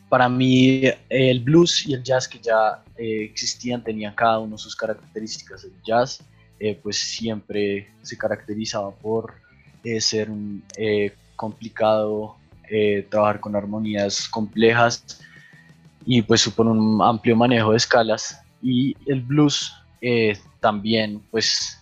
para 0.09 0.29
mí 0.29 0.83
el 1.09 1.39
blues 1.41 1.85
y 1.87 1.93
el 1.93 2.03
jazz 2.03 2.27
que 2.27 2.39
ya 2.39 2.83
eh, 2.97 3.23
existían 3.23 3.83
tenían 3.83 4.13
cada 4.13 4.39
uno 4.39 4.57
sus 4.57 4.75
características. 4.75 5.63
El 5.63 5.73
jazz 5.83 6.23
pues 6.81 6.97
siempre 6.97 7.89
se 8.01 8.17
caracterizaba 8.17 8.89
por 8.89 9.35
ser 9.99 10.29
complicado, 11.35 12.37
trabajar 13.09 13.39
con 13.41 13.55
armonías 13.55 14.27
complejas 14.29 15.19
y 16.05 16.21
pues 16.21 16.41
supone 16.41 16.71
un 16.71 17.01
amplio 17.03 17.35
manejo 17.35 17.71
de 17.71 17.77
escalas 17.77 18.39
y 18.63 18.95
el 19.05 19.21
blues 19.21 19.73
también 20.65 21.21
pues 21.29 21.77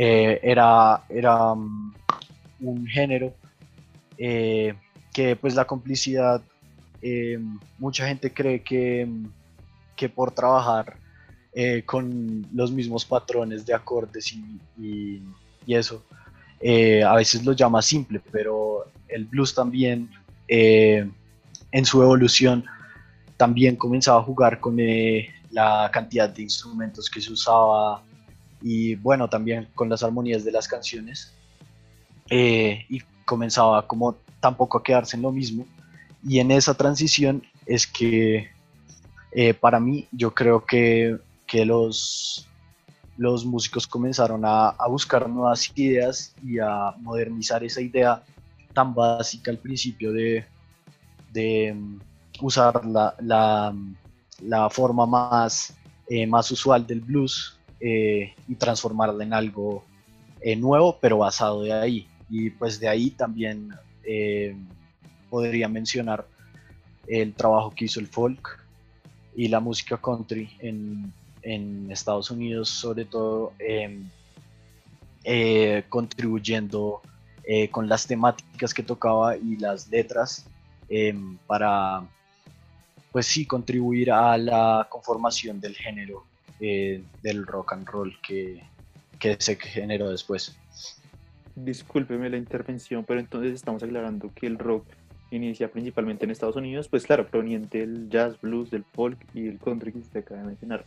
eh, 0.00 0.38
era, 0.44 1.02
era 1.08 1.52
um, 1.52 1.92
un 2.60 2.86
género 2.86 3.34
eh, 4.18 4.74
que 5.12 5.36
pues 5.36 5.54
la 5.54 5.64
complicidad, 5.64 6.42
eh, 7.00 7.38
mucha 7.78 8.06
gente 8.06 8.32
cree 8.32 8.62
que, 8.62 9.08
que 9.96 10.08
por 10.08 10.32
trabajar 10.32 10.96
con 11.86 12.46
los 12.54 12.70
mismos 12.70 13.04
patrones 13.04 13.66
de 13.66 13.74
acordes 13.74 14.32
y, 14.32 15.20
eso, 15.66 16.04
a 17.04 17.16
veces 17.16 17.44
lo 17.44 17.52
llama 17.52 17.82
simple, 17.82 18.20
pero 18.30 18.84
el 19.08 19.24
blues 19.24 19.56
también 19.56 20.08
en 20.46 21.84
su 21.84 22.00
evolución 22.00 22.64
también 23.36 23.74
comenzaba 23.74 24.20
a 24.20 24.22
jugar 24.22 24.60
con 24.60 24.76
la 25.50 25.90
cantidad 25.92 26.28
de 26.28 26.42
instrumentos 26.42 27.10
que 27.10 27.20
se 27.20 27.32
usaba, 27.32 28.04
y 28.62 28.96
bueno, 28.96 29.28
también 29.28 29.68
con 29.74 29.88
las 29.88 30.02
armonías 30.02 30.44
de 30.44 30.52
las 30.52 30.66
canciones. 30.66 31.32
Eh, 32.30 32.84
y 32.88 33.02
comenzaba 33.28 33.86
como 33.86 34.16
tampoco 34.40 34.78
a 34.78 34.82
quedarse 34.82 35.16
en 35.16 35.22
lo 35.22 35.30
mismo. 35.30 35.66
Y 36.24 36.38
en 36.40 36.50
esa 36.50 36.72
transición 36.74 37.42
es 37.66 37.86
que 37.86 38.48
eh, 39.32 39.52
para 39.52 39.78
mí 39.78 40.08
yo 40.10 40.34
creo 40.34 40.64
que, 40.64 41.18
que 41.46 41.66
los, 41.66 42.48
los 43.18 43.44
músicos 43.44 43.86
comenzaron 43.86 44.42
a, 44.44 44.74
buscar 44.88 45.28
nuevas 45.28 45.70
ideas 45.76 46.34
y 46.42 46.58
a 46.58 46.94
modernizar 46.98 47.62
esa 47.62 47.82
idea 47.82 48.22
tan 48.72 48.94
básica 48.94 49.50
al 49.50 49.58
principio 49.58 50.10
de, 50.12 50.46
de 51.30 51.74
mm, 51.74 51.98
usar 52.40 52.86
la, 52.86 53.14
la, 53.20 53.74
la 54.42 54.70
forma 54.70 55.04
más, 55.04 55.74
eh, 56.08 56.26
más 56.26 56.50
usual 56.50 56.86
del 56.86 57.00
blues 57.02 57.58
eh, 57.78 58.34
y 58.48 58.54
transformarla 58.54 59.22
en 59.22 59.34
algo 59.34 59.84
nuevo, 60.56 60.96
pero 60.98 61.18
basado 61.18 61.62
de 61.62 61.72
ahí. 61.72 62.07
Y 62.30 62.50
pues 62.50 62.78
de 62.80 62.88
ahí 62.88 63.10
también 63.10 63.74
eh, 64.04 64.56
podría 65.30 65.68
mencionar 65.68 66.26
el 67.06 67.34
trabajo 67.34 67.72
que 67.74 67.86
hizo 67.86 68.00
el 68.00 68.06
folk 68.06 68.64
y 69.34 69.48
la 69.48 69.60
música 69.60 69.96
country 69.96 70.50
en, 70.60 71.12
en 71.42 71.90
Estados 71.90 72.30
Unidos, 72.30 72.68
sobre 72.68 73.04
todo 73.04 73.52
em, 73.58 74.08
contribuyendo 75.88 77.00
con 77.70 77.88
las 77.88 78.06
temáticas 78.06 78.74
que 78.74 78.82
tocaba 78.82 79.36
y 79.36 79.56
las 79.56 79.88
letras 79.88 80.44
em, 80.88 81.38
para, 81.46 82.06
pues 83.10 83.26
sí, 83.26 83.46
contribuir 83.46 84.12
a 84.12 84.36
la 84.36 84.86
conformación 84.90 85.60
del 85.60 85.74
género 85.74 86.24
eh, 86.60 87.04
del 87.22 87.46
rock 87.46 87.72
and 87.72 87.86
roll 87.86 88.18
que, 88.20 88.60
que 89.20 89.36
se 89.38 89.54
generó 89.54 90.10
después. 90.10 90.56
Discúlpeme 91.64 92.30
la 92.30 92.36
intervención, 92.36 93.04
pero 93.04 93.20
entonces 93.20 93.54
estamos 93.54 93.82
aclarando 93.82 94.30
que 94.34 94.46
el 94.46 94.58
rock 94.58 94.84
inicia 95.30 95.70
principalmente 95.70 96.24
en 96.24 96.30
Estados 96.30 96.56
Unidos, 96.56 96.88
pues 96.88 97.04
claro, 97.04 97.26
proveniente 97.26 97.78
del 97.78 98.08
jazz, 98.08 98.40
blues, 98.40 98.70
del 98.70 98.84
folk 98.84 99.18
y 99.34 99.48
el 99.48 99.58
country 99.58 99.92
que 99.92 99.98
usted 99.98 100.20
acaba 100.20 100.40
de 100.40 100.46
mencionar. 100.46 100.84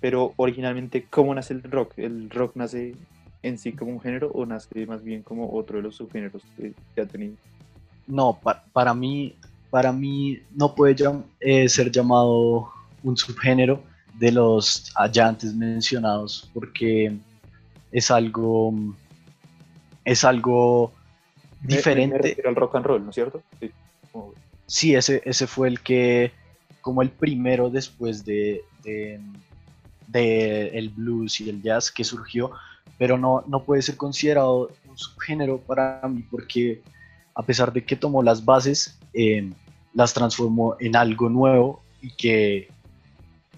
Pero 0.00 0.32
originalmente, 0.36 1.06
¿cómo 1.08 1.34
nace 1.34 1.54
el 1.54 1.62
rock? 1.62 1.94
¿El 1.96 2.30
rock 2.30 2.54
nace 2.54 2.94
en 3.42 3.58
sí 3.58 3.72
como 3.72 3.92
un 3.92 4.00
género 4.00 4.30
o 4.32 4.46
nace 4.46 4.86
más 4.86 5.02
bien 5.02 5.22
como 5.22 5.52
otro 5.52 5.78
de 5.78 5.84
los 5.84 5.96
subgéneros 5.96 6.42
que, 6.56 7.00
ha 7.00 7.06
tenido? 7.06 7.34
No, 8.06 8.38
para 8.72 8.94
mí, 8.94 9.34
para 9.70 9.92
mí 9.92 10.40
no 10.54 10.74
puede 10.74 10.96
eh, 11.40 11.68
ser 11.68 11.90
llamado 11.90 12.68
un 13.02 13.16
subgénero 13.16 13.82
de 14.18 14.32
los 14.32 14.92
allá 14.96 15.28
antes 15.28 15.54
mencionados 15.54 16.50
porque 16.52 17.16
es 17.92 18.10
algo 18.10 18.72
es 20.08 20.24
algo 20.24 20.92
diferente. 21.60 22.36
al 22.46 22.56
rock 22.56 22.76
and 22.76 22.86
roll, 22.86 23.04
¿no 23.04 23.10
es 23.10 23.14
cierto? 23.14 23.42
Sí, 24.66 24.94
ese, 24.94 25.22
ese 25.24 25.46
fue 25.46 25.68
el 25.68 25.80
que, 25.80 26.32
como 26.80 27.02
el 27.02 27.10
primero 27.10 27.70
después 27.70 28.24
de, 28.24 28.62
de, 28.82 30.68
el 30.68 30.90
blues 30.90 31.40
y 31.40 31.48
el 31.48 31.62
jazz 31.62 31.90
que 31.90 32.04
surgió, 32.04 32.52
pero 32.98 33.16
no, 33.16 33.44
no 33.46 33.64
puede 33.64 33.82
ser 33.82 33.96
considerado 33.96 34.70
un 34.88 34.98
subgénero 34.98 35.58
para 35.58 36.02
mí 36.08 36.24
porque 36.30 36.82
a 37.34 37.42
pesar 37.42 37.72
de 37.72 37.84
que 37.84 37.96
tomó 37.96 38.22
las 38.22 38.44
bases, 38.44 38.98
eh, 39.14 39.50
las 39.94 40.12
transformó 40.12 40.76
en 40.80 40.96
algo 40.96 41.28
nuevo 41.28 41.82
y 42.02 42.10
que 42.10 42.68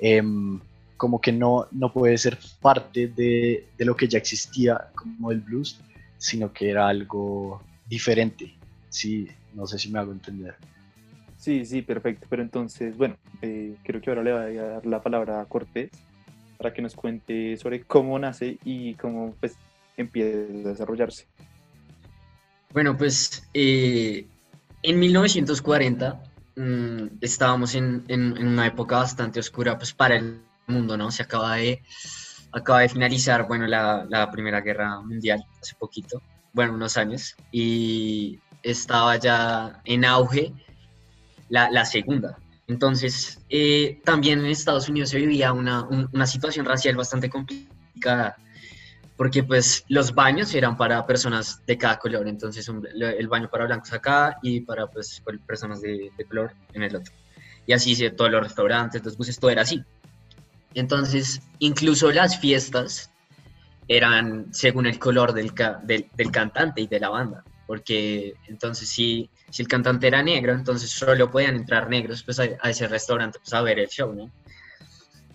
Em, 0.00 0.58
como 0.96 1.20
que 1.20 1.30
no, 1.30 1.66
no 1.70 1.92
puede 1.92 2.16
ser 2.16 2.38
parte 2.60 3.06
de, 3.08 3.68
de, 3.76 3.84
lo 3.84 3.96
que 3.96 4.08
ya 4.08 4.18
existía 4.18 4.88
como 4.94 5.30
el 5.30 5.40
blues, 5.40 5.78
sino 6.20 6.52
que 6.52 6.70
era 6.70 6.86
algo 6.86 7.60
diferente. 7.88 8.54
Sí, 8.88 9.28
no 9.54 9.66
sé 9.66 9.78
si 9.80 9.90
me 9.90 9.98
hago 9.98 10.12
entender. 10.12 10.54
Sí, 11.36 11.64
sí, 11.64 11.82
perfecto. 11.82 12.28
Pero 12.30 12.42
entonces, 12.42 12.96
bueno, 12.96 13.16
eh, 13.42 13.74
creo 13.82 14.00
que 14.00 14.10
ahora 14.10 14.22
le 14.22 14.32
voy 14.32 14.58
a 14.58 14.64
dar 14.64 14.86
la 14.86 15.02
palabra 15.02 15.40
a 15.40 15.46
Cortés 15.46 15.90
para 16.56 16.72
que 16.72 16.82
nos 16.82 16.94
cuente 16.94 17.56
sobre 17.56 17.82
cómo 17.82 18.18
nace 18.18 18.58
y 18.64 18.94
cómo 18.94 19.34
pues, 19.40 19.56
empieza 19.96 20.68
a 20.68 20.68
desarrollarse. 20.70 21.26
Bueno, 22.72 22.96
pues 22.96 23.42
eh, 23.54 24.26
en 24.82 25.00
1940 25.00 26.30
Mm, 26.60 27.18
estábamos 27.22 27.74
en, 27.74 28.04
en, 28.08 28.36
una 28.46 28.66
época 28.66 28.96
bastante 28.96 29.40
oscura 29.40 29.78
pues 29.78 29.94
para 29.94 30.16
el 30.16 30.42
mundo, 30.66 30.96
¿no? 30.98 31.10
Se 31.10 31.22
acaba 31.22 31.56
de, 31.56 31.82
acaba 32.52 32.80
de 32.80 32.88
finalizar, 32.88 33.46
bueno, 33.46 33.66
la, 33.66 34.28
Primera 34.32 34.60
Guerra 34.60 35.00
Mundial 35.00 35.44
hace 35.60 35.74
poquito, 35.76 36.22
bueno, 36.52 36.74
unos 36.74 36.96
años, 36.96 37.36
y 37.52 38.38
estaba 38.62 39.16
ya 39.16 39.80
en 39.84 40.04
auge 40.04 40.52
la, 41.48 41.84
Segunda. 41.84 42.38
Entonces, 42.66 43.40
eh, 43.48 44.00
también 44.04 44.40
en 44.40 44.46
Estados 44.46 44.88
Unidos 44.88 45.10
se 45.10 45.18
vivía 45.18 45.52
una, 45.52 45.82
una 45.82 46.26
situación 46.26 46.64
racial 46.64 46.96
bastante 46.96 47.28
complicada 47.28 48.36
porque 49.20 49.44
pues 49.44 49.84
los 49.88 50.14
baños 50.14 50.54
eran 50.54 50.78
para 50.78 51.04
personas 51.04 51.60
de 51.66 51.76
cada 51.76 51.98
color, 51.98 52.26
entonces 52.26 52.66
el 52.94 53.28
baño 53.28 53.50
para 53.50 53.66
blancos 53.66 53.92
acá 53.92 54.38
y 54.42 54.62
para 54.62 54.86
pues 54.86 55.22
personas 55.46 55.82
de, 55.82 56.10
color 56.26 56.54
en 56.72 56.84
el 56.84 56.96
otro. 56.96 57.12
Y 57.66 57.74
así 57.74 57.94
se 57.94 58.08
todos 58.12 58.30
los 58.30 58.42
restaurantes, 58.42 59.04
los 59.04 59.18
buses, 59.18 59.38
todo 59.38 59.50
era 59.50 59.60
así. 59.60 59.84
Entonces, 60.74 61.42
incluso 61.58 62.10
las 62.12 62.38
fiestas 62.38 63.10
eran 63.88 64.52
según 64.52 64.86
el 64.86 64.98
color 64.98 65.32
del, 65.32 65.52
del, 65.84 66.30
cantante 66.30 66.80
y 66.80 66.86
de 66.86 67.00
la 67.00 67.08
banda, 67.08 67.42
porque 67.66 68.34
entonces 68.46 68.88
si, 68.88 69.28
si 69.50 69.62
el 69.62 69.68
cantante 69.68 70.06
era 70.06 70.22
negro, 70.22 70.52
entonces 70.52 70.90
solo 70.90 71.30
podían 71.30 71.56
entrar 71.56 71.88
negros 71.88 72.22
pues, 72.22 72.38
a, 72.38 72.44
ese 72.44 72.86
restaurante 72.86 73.40
pues, 73.40 73.52
a 73.52 73.62
ver 73.62 73.80
el 73.80 73.88
show, 73.88 74.14
¿no? 74.14 74.30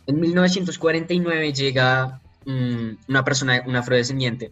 En 0.08 0.20
1949 0.20 1.52
llega 1.52 2.22
una 2.46 3.24
persona, 3.24 3.64
un 3.66 3.76
afrodescendiente, 3.76 4.52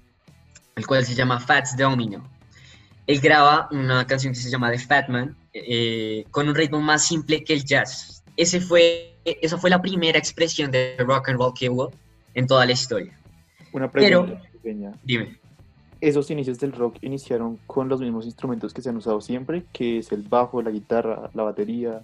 el 0.75 0.85
cual 0.85 1.05
se 1.05 1.15
llama 1.15 1.39
Fats 1.39 1.77
Domino. 1.77 2.27
Él 3.05 3.19
graba 3.19 3.67
una 3.71 4.07
canción 4.07 4.33
que 4.33 4.39
se 4.39 4.49
llama 4.49 4.71
The 4.71 4.79
Fat 4.79 5.09
Man, 5.09 5.35
eh, 5.53 6.25
con 6.31 6.47
un 6.47 6.55
ritmo 6.55 6.81
más 6.81 7.05
simple 7.05 7.43
que 7.43 7.53
el 7.53 7.63
jazz. 7.63 8.23
Ese 8.35 8.59
fue, 8.59 9.12
esa 9.25 9.57
fue 9.57 9.69
la 9.69 9.81
primera 9.81 10.17
expresión 10.17 10.71
de 10.71 10.95
rock 10.99 11.29
and 11.29 11.39
roll 11.39 11.53
que 11.53 11.69
hubo 11.69 11.91
en 12.33 12.47
toda 12.47 12.65
la 12.65 12.71
historia. 12.71 13.17
Una 13.71 13.89
pregunta 13.89 14.41
pequeña. 14.51 14.93
Dime. 15.03 15.37
Esos 16.01 16.29
inicios 16.31 16.59
del 16.59 16.73
rock 16.73 16.97
iniciaron 17.01 17.57
con 17.65 17.87
los 17.87 18.01
mismos 18.01 18.25
instrumentos 18.25 18.73
que 18.73 18.81
se 18.81 18.89
han 18.89 18.97
usado 18.97 19.21
siempre, 19.21 19.63
que 19.71 19.99
es 19.99 20.11
el 20.11 20.21
bajo, 20.23 20.61
la 20.61 20.69
guitarra, 20.69 21.29
la 21.33 21.43
batería, 21.43 22.01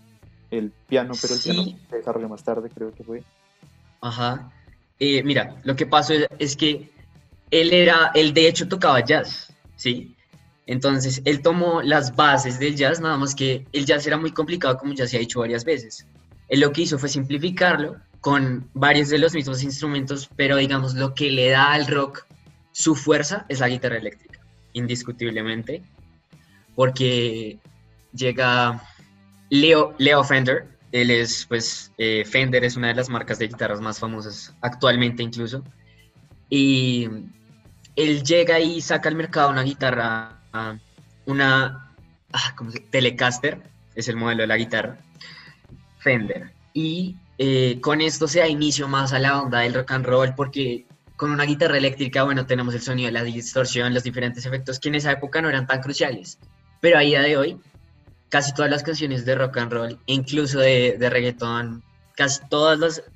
el 0.51 0.71
piano, 0.87 1.13
pero 1.21 1.33
el 1.33 1.41
piano 1.41 1.63
se 1.89 1.97
desarrolló 1.97 2.29
más 2.29 2.43
tarde, 2.43 2.69
creo 2.73 2.93
que 2.93 3.03
fue. 3.03 3.23
Ajá. 4.01 4.51
Eh, 4.99 5.21
mira, 5.23 5.55
lo 5.63 5.75
que 5.75 5.85
pasó 5.85 6.13
es, 6.39 6.55
que 6.55 6.89
él 7.51 7.73
era, 7.73 8.11
él 8.15 8.33
de 8.33 8.47
hecho 8.47 8.67
tocaba 8.67 9.03
jazz, 9.03 9.53
¿sí? 9.75 10.15
Entonces, 10.65 11.21
él 11.25 11.41
tomó 11.41 11.81
las 11.81 12.15
bases 12.15 12.59
del 12.59 12.75
jazz, 12.75 13.01
nada 13.01 13.17
más 13.17 13.33
que 13.33 13.65
el 13.73 13.85
jazz 13.85 14.05
era 14.05 14.17
muy 14.17 14.31
complicado, 14.31 14.77
como 14.77 14.93
ya 14.93 15.07
se 15.07 15.17
ha 15.17 15.19
dicho 15.19 15.39
varias 15.39 15.65
veces. 15.65 16.05
Él 16.49 16.61
lo 16.61 16.71
que 16.71 16.81
hizo 16.81 16.99
fue 16.99 17.09
simplificarlo 17.09 17.97
con 18.21 18.69
varios 18.73 19.09
de 19.09 19.19
los 19.19 19.33
mismos 19.33 19.63
instrumentos, 19.63 20.29
pero 20.35 20.57
digamos 20.57 20.93
lo 20.95 21.13
que 21.13 21.31
le 21.31 21.49
da 21.49 21.71
al 21.71 21.87
rock 21.87 22.25
su 22.71 22.95
fuerza 22.95 23.45
es 23.49 23.59
la 23.59 23.69
guitarra 23.69 23.97
eléctrica, 23.97 24.39
indiscutiblemente, 24.73 25.83
porque 26.75 27.59
llega 28.13 28.81
Leo, 29.49 29.95
Leo 29.97 30.23
Fender, 30.23 30.67
él 30.91 31.11
es, 31.11 31.45
pues, 31.45 31.91
eh, 31.97 32.25
Fender 32.25 32.63
es 32.63 32.75
una 32.75 32.87
de 32.87 32.95
las 32.95 33.09
marcas 33.09 33.39
de 33.39 33.47
guitarras 33.47 33.79
más 33.81 33.99
famosas 33.99 34.55
actualmente 34.61 35.23
incluso, 35.23 35.63
y 36.49 37.07
él 37.95 38.23
llega 38.23 38.59
y 38.59 38.81
saca 38.81 39.09
al 39.09 39.15
mercado 39.15 39.49
una 39.49 39.63
guitarra, 39.63 40.41
una, 41.25 41.93
ah, 42.33 42.53
¿cómo 42.55 42.71
se 42.71 42.79
Telecaster, 42.79 43.61
es 43.95 44.07
el 44.07 44.15
modelo 44.15 44.41
de 44.41 44.47
la 44.47 44.57
guitarra, 44.57 44.99
Fender, 45.99 46.51
y 46.73 47.15
eh, 47.37 47.79
con 47.81 48.01
esto 48.01 48.27
se 48.27 48.39
da 48.39 48.47
inicio 48.47 48.87
más 48.87 49.13
a 49.13 49.19
la 49.19 49.41
onda 49.41 49.59
del 49.59 49.73
rock 49.73 49.91
and 49.91 50.05
roll 50.05 50.33
porque 50.35 50.85
con 51.15 51.31
una 51.31 51.43
guitarra 51.43 51.77
eléctrica, 51.77 52.23
bueno, 52.23 52.45
tenemos 52.45 52.73
el 52.73 52.81
sonido, 52.81 53.11
la 53.11 53.23
distorsión, 53.23 53.93
los 53.93 54.03
diferentes 54.03 54.45
efectos 54.45 54.79
que 54.79 54.89
en 54.89 54.95
esa 54.95 55.11
época 55.11 55.41
no 55.41 55.49
eran 55.49 55.67
tan 55.67 55.81
cruciales. 55.81 56.39
Pero 56.79 56.97
a 56.97 57.01
día 57.01 57.21
de 57.21 57.35
hoy, 57.35 57.57
casi 58.29 58.53
todas 58.53 58.71
las 58.71 58.83
canciones 58.83 59.25
de 59.25 59.35
rock 59.35 59.57
and 59.57 59.71
roll, 59.71 59.99
incluso 60.05 60.59
de, 60.59 60.95
de 60.97 61.09
reggaetón, 61.09 61.83
casi, 62.15 62.41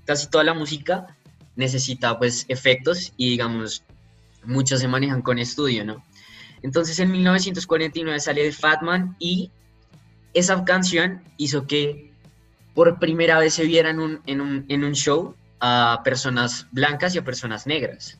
casi 0.06 0.30
toda 0.30 0.44
la 0.44 0.54
música 0.54 1.18
necesita 1.56 2.18
pues 2.18 2.46
efectos 2.48 3.14
y 3.18 3.30
digamos, 3.30 3.84
muchos 4.46 4.80
se 4.80 4.88
manejan 4.88 5.22
con 5.22 5.40
estudio, 5.40 5.86
¿no? 5.86 6.04
Entonces 6.62 6.98
en 7.00 7.12
1949 7.12 8.20
sale 8.20 8.52
Fatman 8.52 9.16
y 9.20 9.52
esa 10.34 10.64
canción 10.64 11.22
hizo 11.38 11.68
que 11.68 12.13
por 12.74 13.00
primera 13.00 13.40
vez 13.40 13.54
se 13.54 13.66
viera 13.66 13.90
en 13.90 14.00
un, 14.00 14.94
show 14.94 15.36
a 15.60 16.02
personas 16.04 16.68
blancas 16.72 17.16
y 17.16 17.20
a 17.20 17.24
personas 17.24 17.68
negras, 17.68 18.18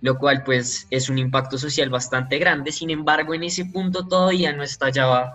lo 0.00 0.18
cual 0.18 0.42
pues 0.44 0.86
es 0.90 1.08
un 1.08 1.18
impacto 1.18 1.58
social 1.58 1.90
bastante 1.90 2.38
grande, 2.38 2.72
sin 2.72 2.90
embargo 2.90 3.34
en 3.34 3.44
ese 3.44 3.64
punto 3.64 4.06
todavía 4.06 4.52
no 4.52 4.62
estallaba 4.62 5.34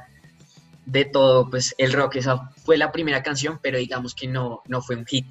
de 0.85 1.05
todo 1.05 1.49
pues 1.49 1.75
el 1.77 1.93
rock, 1.93 2.15
esa 2.15 2.49
fue 2.63 2.77
la 2.77 2.91
primera 2.91 3.21
canción, 3.21 3.59
pero 3.61 3.77
digamos 3.77 4.15
que 4.15 4.27
no, 4.27 4.61
no 4.67 4.81
fue 4.81 4.95
un 4.95 5.05
hit. 5.05 5.27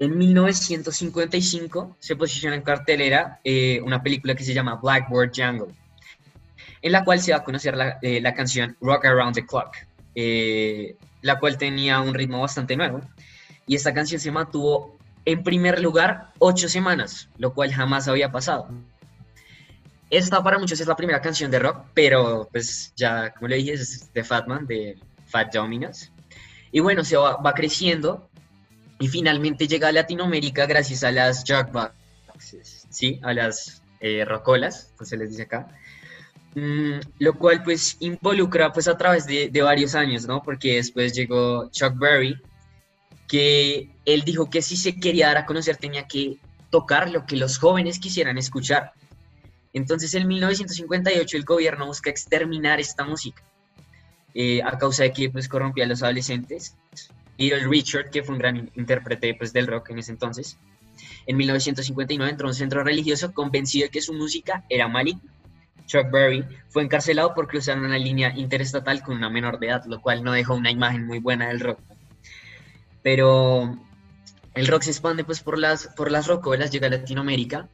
En 0.00 0.18
1955 0.18 1.96
se 2.00 2.16
posiciona 2.16 2.56
en 2.56 2.62
cartelera 2.62 3.40
eh, 3.44 3.80
una 3.82 4.02
película 4.02 4.34
que 4.34 4.44
se 4.44 4.54
llama 4.54 4.76
Blackboard 4.82 5.32
Jungle, 5.34 5.74
en 6.82 6.92
la 6.92 7.04
cual 7.04 7.20
se 7.20 7.32
va 7.32 7.38
a 7.38 7.44
conocer 7.44 7.76
la, 7.76 7.98
eh, 8.02 8.20
la 8.20 8.34
canción 8.34 8.76
Rock 8.80 9.06
Around 9.06 9.34
the 9.34 9.46
Clock, 9.46 9.76
eh, 10.14 10.96
la 11.24 11.40
cual 11.40 11.56
tenía 11.56 12.00
un 12.00 12.12
ritmo 12.12 12.42
bastante 12.42 12.76
nuevo 12.76 13.00
y 13.66 13.76
esta 13.76 13.94
canción 13.94 14.20
se 14.20 14.30
mantuvo 14.30 14.98
en 15.24 15.42
primer 15.42 15.80
lugar 15.80 16.34
ocho 16.38 16.68
semanas, 16.68 17.30
lo 17.38 17.54
cual 17.54 17.72
jamás 17.72 18.08
había 18.08 18.30
pasado. 18.30 18.68
Esta 20.10 20.42
para 20.42 20.58
muchos 20.58 20.78
es 20.78 20.86
la 20.86 20.96
primera 20.96 21.22
canción 21.22 21.50
de 21.50 21.60
rock, 21.60 21.86
pero 21.94 22.46
pues 22.52 22.92
ya, 22.94 23.32
como 23.32 23.48
le 23.48 23.56
dije, 23.56 23.72
es 23.72 24.12
de 24.12 24.22
Fatman, 24.22 24.66
de 24.66 24.98
Fat 25.24 25.50
Dominos. 25.54 26.12
Y 26.70 26.80
bueno, 26.80 27.04
se 27.04 27.16
va, 27.16 27.54
creciendo 27.54 28.28
y 28.98 29.08
finalmente 29.08 29.66
llega 29.66 29.88
a 29.88 29.92
Latinoamérica 29.92 30.66
gracias 30.66 31.04
a 31.04 31.10
las 31.10 31.42
jukeboxes, 31.48 32.86
¿sí? 32.90 33.18
A 33.22 33.32
las 33.32 33.82
eh, 34.00 34.26
rocolas, 34.26 34.92
pues 34.98 35.08
se 35.08 35.16
les 35.16 35.30
dice 35.30 35.44
acá. 35.44 35.68
Mm, 36.54 37.00
lo 37.18 37.34
cual 37.34 37.64
pues 37.64 37.96
involucra 37.98 38.72
pues 38.72 38.86
a 38.86 38.96
través 38.96 39.26
de, 39.26 39.50
varios 39.62 39.94
años, 39.94 40.26
¿no? 40.26 40.42
Porque 40.42 40.76
después 40.76 41.12
llegó 41.12 41.68
Chuck 41.70 41.98
Berry, 41.98 42.36
que 43.26 43.90
él 44.04 44.22
dijo 44.22 44.48
que 44.48 44.62
si 44.62 44.76
se 44.76 44.98
quería 45.00 45.28
dar 45.28 45.38
a 45.38 45.46
conocer 45.46 45.76
tenía 45.76 46.06
que 46.06 46.38
tocar 46.70 47.10
lo 47.10 47.26
que 47.26 47.36
los 47.36 47.58
jóvenes 47.58 47.98
quisieran 47.98 48.38
escuchar. 48.38 48.92
Entonces 49.72 50.14
en 50.14 50.28
1958 50.28 51.36
el 51.36 51.44
gobierno 51.44 51.86
busca 51.86 52.10
exterminar 52.10 52.78
esta 52.78 53.04
música 53.04 53.42
eh, 54.34 54.62
a 54.62 54.78
causa 54.78 55.02
de 55.02 55.12
que 55.12 55.30
pues 55.30 55.48
corrompía 55.48 55.84
a 55.84 55.88
los 55.88 56.04
adolescentes. 56.04 56.76
el 57.36 57.68
Richard, 57.68 58.10
que 58.10 58.22
fue 58.22 58.34
un 58.34 58.38
gran 58.38 58.70
intérprete 58.76 59.34
pues, 59.34 59.52
del 59.52 59.66
rock 59.66 59.90
en 59.90 59.98
ese 59.98 60.12
entonces, 60.12 60.56
en 61.26 61.36
1959 61.36 62.30
entró 62.30 62.46
a 62.46 62.50
un 62.50 62.54
centro 62.54 62.84
religioso 62.84 63.32
convencido 63.32 63.86
de 63.86 63.90
que 63.90 64.00
su 64.00 64.12
música 64.12 64.64
era 64.68 64.86
maligna. 64.86 65.33
Chuck 65.86 66.10
Berry 66.10 66.44
fue 66.68 66.82
encarcelado 66.82 67.34
por 67.34 67.46
cruzar 67.46 67.78
una 67.78 67.98
línea 67.98 68.32
interestatal 68.36 69.02
con 69.02 69.16
una 69.16 69.28
menor 69.28 69.58
de 69.58 69.68
edad, 69.68 69.84
lo 69.86 70.00
cual 70.00 70.24
no 70.24 70.32
dejó 70.32 70.54
una 70.54 70.70
imagen 70.70 71.06
muy 71.06 71.18
buena 71.18 71.48
del 71.48 71.60
rock 71.60 71.78
pero 73.04 73.78
el 74.54 74.66
rock 74.66 74.82
se 74.82 74.90
expande 74.90 75.24
pues 75.24 75.40
por 75.40 75.58
las, 75.58 75.88
por 75.88 76.10
las 76.10 76.26
rockolas, 76.26 76.70
llega 76.70 76.86
a 76.86 76.90
Latinoamérica 76.90 77.68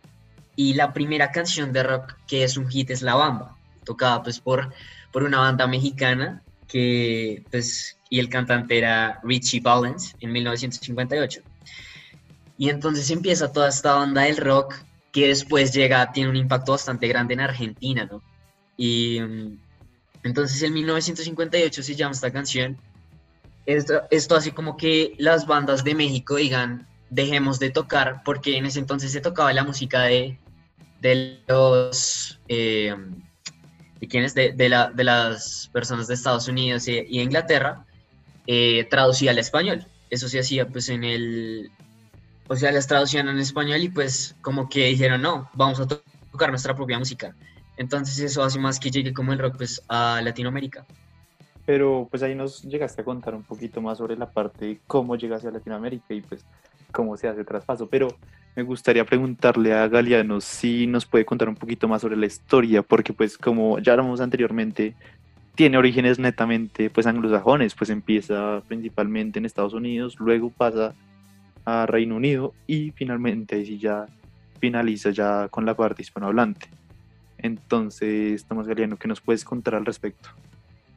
y 0.56 0.74
la 0.74 0.92
primera 0.92 1.30
canción 1.30 1.72
de 1.72 1.84
rock 1.84 2.16
que 2.26 2.42
es 2.42 2.56
un 2.56 2.68
hit 2.68 2.90
es 2.90 3.00
La 3.00 3.14
Bamba, 3.14 3.56
tocada 3.84 4.24
pues 4.24 4.40
por, 4.40 4.74
por 5.12 5.22
una 5.22 5.38
banda 5.38 5.68
mexicana 5.68 6.42
que 6.66 7.44
pues 7.48 7.96
y 8.10 8.18
el 8.18 8.28
cantante 8.28 8.76
era 8.76 9.20
Richie 9.22 9.60
Valens 9.60 10.16
en 10.18 10.32
1958. 10.32 11.42
Y 12.58 12.68
entonces 12.68 13.08
empieza 13.10 13.52
toda 13.52 13.68
esta 13.68 13.94
banda 13.94 14.22
del 14.22 14.36
rock 14.36 14.74
que 15.12 15.28
después 15.28 15.72
llega, 15.72 16.12
tiene 16.12 16.30
un 16.30 16.36
impacto 16.36 16.72
bastante 16.72 17.08
grande 17.08 17.34
en 17.34 17.40
Argentina, 17.40 18.08
¿no? 18.10 18.22
Y 18.76 19.20
mm, 19.20 19.58
entonces 20.22 20.62
en 20.62 20.72
1958 20.74 21.82
se 21.82 21.94
llama 21.94 22.12
esta 22.12 22.30
canción 22.30 22.78
esto, 23.66 24.02
esto 24.10 24.36
hace 24.36 24.52
como 24.52 24.76
que 24.76 25.14
las 25.18 25.46
bandas 25.46 25.84
de 25.84 25.94
México 25.94 26.36
digan, 26.36 26.86
dejemos 27.10 27.58
de 27.58 27.70
tocar, 27.70 28.22
porque 28.24 28.56
en 28.56 28.66
ese 28.66 28.78
entonces 28.78 29.12
se 29.12 29.20
tocaba 29.20 29.52
la 29.52 29.64
música 29.64 30.02
de, 30.02 30.38
de 31.00 31.40
los... 31.46 32.40
Eh, 32.48 32.94
¿De 34.00 34.08
quiénes? 34.08 34.34
De, 34.34 34.52
de, 34.52 34.68
la, 34.70 34.90
de, 34.90 35.04
las 35.04 35.68
personas 35.74 36.06
de 36.06 36.14
Estados 36.14 36.48
Unidos 36.48 36.88
y, 36.88 37.20
Inglaterra, 37.20 37.84
eh, 38.46 38.86
traducía 38.88 39.30
al 39.30 39.38
español. 39.38 39.84
Eso 40.08 40.28
se 40.28 40.40
hacía 40.40 40.66
pues 40.66 40.88
en 40.88 41.04
el... 41.04 41.70
O 42.52 42.56
sea, 42.56 42.72
las 42.72 42.88
traducían 42.88 43.28
en 43.28 43.38
español 43.38 43.80
y 43.80 43.90
pues 43.90 44.34
como 44.42 44.68
que 44.68 44.86
dijeron, 44.86 45.22
no, 45.22 45.48
vamos 45.54 45.78
a 45.78 45.86
tocar 45.86 46.50
nuestra 46.50 46.74
propia 46.74 46.98
música. 46.98 47.32
Entonces 47.76 48.18
eso 48.18 48.42
hace 48.42 48.58
más 48.58 48.80
que 48.80 48.90
llegue 48.90 49.14
como 49.14 49.32
el 49.32 49.38
rock 49.38 49.58
pues 49.58 49.80
a 49.88 50.20
Latinoamérica. 50.20 50.84
Pero 51.64 52.08
pues 52.10 52.24
ahí 52.24 52.34
nos 52.34 52.64
llegaste 52.64 53.02
a 53.02 53.04
contar 53.04 53.36
un 53.36 53.44
poquito 53.44 53.80
más 53.80 53.98
sobre 53.98 54.16
la 54.16 54.28
parte 54.28 54.64
de 54.64 54.80
cómo 54.88 55.14
llegaste 55.14 55.46
a 55.46 55.52
Latinoamérica 55.52 56.12
y 56.12 56.22
pues 56.22 56.44
cómo 56.90 57.16
se 57.16 57.28
hace 57.28 57.38
el 57.38 57.46
traspaso, 57.46 57.86
pero 57.88 58.08
me 58.56 58.64
gustaría 58.64 59.04
preguntarle 59.04 59.72
a 59.72 59.86
Galeano 59.86 60.40
si 60.40 60.88
nos 60.88 61.06
puede 61.06 61.24
contar 61.24 61.48
un 61.48 61.54
poquito 61.54 61.86
más 61.86 62.02
sobre 62.02 62.16
la 62.16 62.26
historia, 62.26 62.82
porque 62.82 63.12
pues 63.12 63.38
como 63.38 63.78
ya 63.78 63.92
hablamos 63.92 64.20
anteriormente, 64.20 64.96
tiene 65.54 65.78
orígenes 65.78 66.18
netamente 66.18 66.90
pues 66.90 67.06
anglosajones, 67.06 67.76
pues 67.76 67.90
empieza 67.90 68.60
principalmente 68.66 69.38
en 69.38 69.46
Estados 69.46 69.72
Unidos, 69.72 70.16
luego 70.18 70.50
pasa 70.50 70.96
a 71.64 71.86
Reino 71.86 72.16
Unido 72.16 72.54
y 72.66 72.90
finalmente 72.92 73.64
sí 73.64 73.78
ya 73.78 74.06
finaliza 74.60 75.10
ya 75.10 75.48
con 75.48 75.64
la 75.64 75.74
parte 75.74 76.02
hispanohablante. 76.02 76.68
Entonces, 77.38 78.44
Tomás 78.44 78.66
Galeano, 78.66 78.96
¿qué 78.96 79.08
nos 79.08 79.20
puedes 79.20 79.44
contar 79.44 79.74
al 79.74 79.86
respecto? 79.86 80.28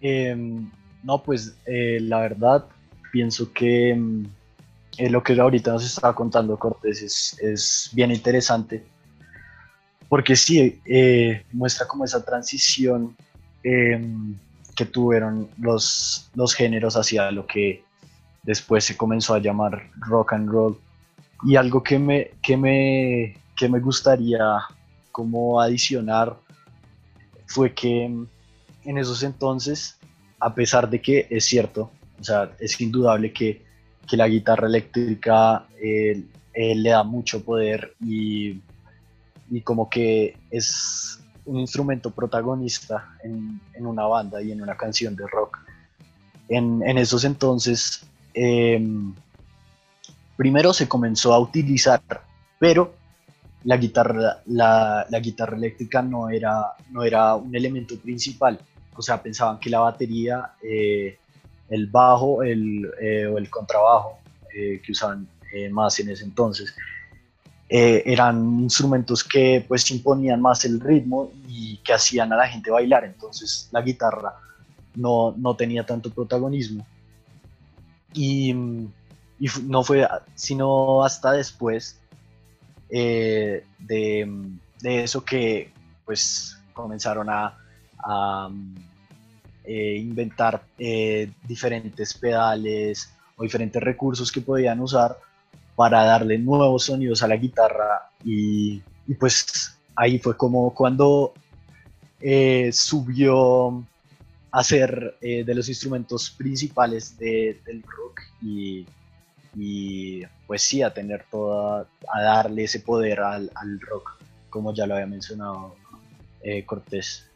Em, 0.02 0.70
no, 1.02 1.24
pues 1.24 1.56
eh, 1.66 2.00
la 2.02 2.20
verdad 2.20 2.66
pienso 3.12 3.54
que 3.54 3.92
em, 3.92 4.26
eh, 4.98 5.10
lo 5.10 5.24
que 5.24 5.40
ahorita 5.40 5.72
nos 5.72 5.86
estaba 5.86 6.14
contando 6.14 6.58
Cortés 6.58 7.02
es, 7.02 7.38
es 7.42 7.90
bien 7.94 8.12
interesante, 8.12 8.84
porque 10.10 10.36
sí, 10.36 10.80
eh, 10.86 11.44
muestra 11.54 11.88
como 11.88 12.04
esa 12.04 12.24
transición 12.24 13.16
em, 13.64 14.36
que 14.76 14.86
tuvieron 14.86 15.50
los, 15.58 16.30
los 16.36 16.54
géneros 16.54 16.98
hacia 16.98 17.32
lo 17.32 17.48
que 17.48 17.84
después 18.44 18.84
se 18.84 18.96
comenzó 18.96 19.34
a 19.34 19.40
llamar 19.40 19.90
rock 19.96 20.34
and 20.34 20.50
roll. 20.50 20.78
Y 21.46 21.56
algo 21.56 21.82
que 21.82 21.98
me, 21.98 22.32
que 22.42 22.56
me, 22.56 23.38
que 23.56 23.68
me 23.68 23.80
gustaría 23.80 24.60
como 25.12 25.60
adicionar 25.60 26.38
fue 27.48 27.74
que 27.74 28.06
en 28.06 28.98
esos 28.98 29.24
entonces, 29.24 29.98
a 30.40 30.54
pesar 30.54 30.90
de 30.90 31.02
que 31.02 31.28
es 31.30 31.46
cierto, 31.46 31.92
o 32.20 32.24
sea, 32.24 32.52
es 32.60 32.80
indudable 32.80 33.32
que, 33.32 33.66
que 34.08 34.18
la 34.18 34.28
guitarra 34.28 34.68
eléctrica 34.68 35.66
eh, 35.82 36.24
eh, 36.54 36.76
le 36.76 36.90
da 36.90 37.04
mucho 37.04 37.44
poder 37.44 37.96
y, 38.00 38.62
y, 39.50 39.62
como 39.62 39.90
que 39.90 40.38
es 40.52 41.20
un 41.46 41.60
instrumento 41.60 42.12
protagonista 42.12 43.16
en, 43.24 43.60
en, 43.74 43.86
una 43.86 44.06
banda 44.06 44.42
y 44.42 44.52
en 44.52 44.62
una 44.62 44.76
canción 44.76 45.16
de 45.16 45.28
rock. 45.28 45.60
En, 46.50 46.82
en 46.84 46.98
esos 46.98 47.24
entonces, 47.24 48.06
em, 48.34 49.14
primero 50.36 50.74
se 50.74 50.88
comenzó 50.88 51.34
a 51.34 51.40
utilizar, 51.40 52.02
pero 52.60 52.94
la 53.64 53.78
guitarra, 53.78 54.42
la, 54.48 55.08
guitarra 55.22 55.56
eléctrica 55.56 56.02
no 56.02 56.30
era, 56.30 56.74
no 56.92 57.04
era 57.04 57.36
un 57.36 57.56
elemento 57.56 57.98
principal 57.98 58.60
o 58.96 59.02
sea, 59.02 59.22
pensaban 59.22 59.60
que 59.60 59.70
la 59.70 59.80
batería, 59.80 60.52
eh, 60.62 61.18
el 61.70 61.88
bajo 61.88 62.44
el, 62.44 62.90
eh, 63.02 63.26
o 63.26 63.38
el 63.38 63.50
contrabajo 63.50 64.20
eh, 64.54 64.82
que 64.84 64.92
usaban 64.92 65.28
más 65.72 66.00
en 66.00 66.10
ese 66.10 66.24
entonces. 66.24 66.74
eran 67.70 68.60
instrumentos 68.62 69.24
que 69.24 69.64
pues 69.68 69.90
imponían 69.92 70.42
más 70.42 70.66
el 70.66 70.80
ritmo 70.80 71.32
y 71.48 71.78
que 71.78 71.94
hacían 71.94 72.34
a 72.34 72.36
la 72.36 72.48
gente 72.48 72.72
bailar, 72.72 73.04
entonces 73.06 73.70
la 73.72 73.82
guitarra 73.82 74.34
no, 74.96 75.36
no 75.38 75.56
tenía 75.56 75.86
tanto 75.86 76.10
protagonismo. 76.10 76.86
Y, 78.14 78.52
y 79.40 79.48
no 79.64 79.84
fue 79.84 80.08
sino 80.36 81.04
hasta 81.04 81.32
después 81.32 82.00
de, 82.90 83.64
de, 83.80 85.04
eso 85.04 85.26
que 85.26 85.72
pues 86.06 86.58
comenzaron 86.74 87.30
a, 87.30 87.58
a 87.98 88.50
eh, 89.66 89.96
inventar 89.98 90.62
eh, 90.78 91.32
diferentes 91.48 92.14
pedales 92.14 93.14
o 93.38 93.44
diferentes 93.44 93.82
recursos 93.82 94.30
que 94.30 94.42
podían 94.42 94.82
usar 94.82 95.18
para 95.78 96.04
darle 96.04 96.38
nuevos 96.38 96.84
sonidos 96.84 97.24
a 97.24 97.30
la 97.30 97.38
guitarra 97.38 98.10
y, 98.26 98.82
pues 99.18 99.78
ahí 99.96 100.20
fue 100.20 100.36
como 100.36 100.74
cuando 100.74 101.34
eh, 102.20 102.72
subió 102.74 103.86
a 104.56 104.64
ser 104.64 105.18
de 105.20 105.56
los 105.56 105.68
instrumentos 105.68 106.30
principales 106.30 107.18
del 107.18 107.84
rock 107.84 108.22
y, 108.42 108.86
pues 110.46 110.62
sí, 110.62 110.84
a 110.84 110.94
tener 110.94 111.26
toda, 111.32 111.88
a 112.14 112.22
darle 112.22 112.66
ese 112.66 112.80
poder 112.80 113.20
al, 113.20 113.52
al 113.56 113.80
rock, 113.82 114.12
como 114.52 114.72
ya 114.74 114.86
lo 114.86 114.94
había 114.94 115.08
mencionado 115.08 115.76
Cortés. 116.66 117.30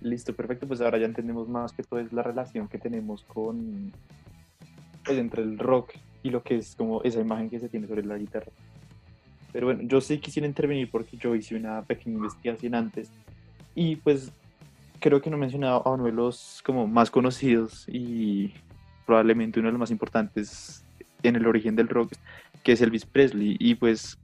Listo, 0.00 0.34
perfecto. 0.34 0.66
Pues 0.66 0.80
ahora 0.80 0.98
ya 0.98 1.06
entendemos 1.06 1.48
más 1.48 1.72
que 1.72 1.82
todo 1.82 2.00
es 2.00 2.12
la 2.12 2.22
relación 2.22 2.68
que 2.68 2.78
tenemos 2.78 3.22
con, 3.24 3.92
pues, 5.04 5.18
entre 5.18 5.42
el 5.42 5.58
rock 5.58 5.92
y 6.22 6.30
lo 6.30 6.42
que 6.42 6.56
es 6.56 6.74
como 6.74 7.02
esa 7.02 7.20
imagen 7.20 7.50
que 7.50 7.60
se 7.60 7.68
tiene 7.68 7.86
sobre 7.86 8.04
la 8.04 8.16
guitarra. 8.16 8.50
Pero 9.52 9.66
bueno, 9.66 9.82
yo 9.82 10.00
sí 10.00 10.18
quisiera 10.18 10.46
intervenir 10.46 10.90
porque 10.90 11.16
yo 11.16 11.34
hice 11.34 11.56
una 11.56 11.82
pequeña 11.82 12.16
investigación 12.16 12.74
antes 12.74 13.10
y 13.74 13.96
pues 13.96 14.32
creo 15.00 15.20
que 15.20 15.30
no 15.30 15.36
he 15.36 15.40
mencionado 15.40 15.82
a 15.86 15.90
uno 15.92 16.04
de 16.04 16.12
los 16.12 16.62
como 16.64 16.86
más 16.86 17.10
conocidos 17.10 17.86
y 17.88 18.52
probablemente 19.06 19.58
uno 19.58 19.68
de 19.68 19.72
los 19.72 19.80
más 19.80 19.90
importantes 19.90 20.84
en 21.22 21.36
el 21.36 21.46
origen 21.46 21.74
del 21.74 21.88
rock, 21.88 22.12
que 22.62 22.72
es 22.72 22.80
Elvis 22.80 23.06
Presley. 23.06 23.56
Y 23.58 23.74
pues 23.74 24.18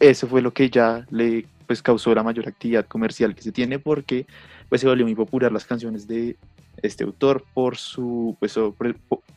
eso 0.00 0.26
fue 0.26 0.42
lo 0.42 0.52
que 0.52 0.70
ya 0.70 1.06
le 1.10 1.46
pues 1.66 1.82
causó 1.82 2.14
la 2.14 2.22
mayor 2.22 2.48
actividad 2.48 2.86
comercial 2.86 3.34
que 3.34 3.42
se 3.42 3.52
tiene 3.52 3.78
porque 3.78 4.26
pues 4.68 4.80
se 4.80 4.86
volvió 4.86 5.06
muy 5.06 5.14
popular 5.14 5.52
las 5.52 5.64
canciones 5.64 6.06
de 6.06 6.36
este 6.82 7.04
autor 7.04 7.44
por 7.54 7.76
su 7.76 8.36
pues 8.38 8.58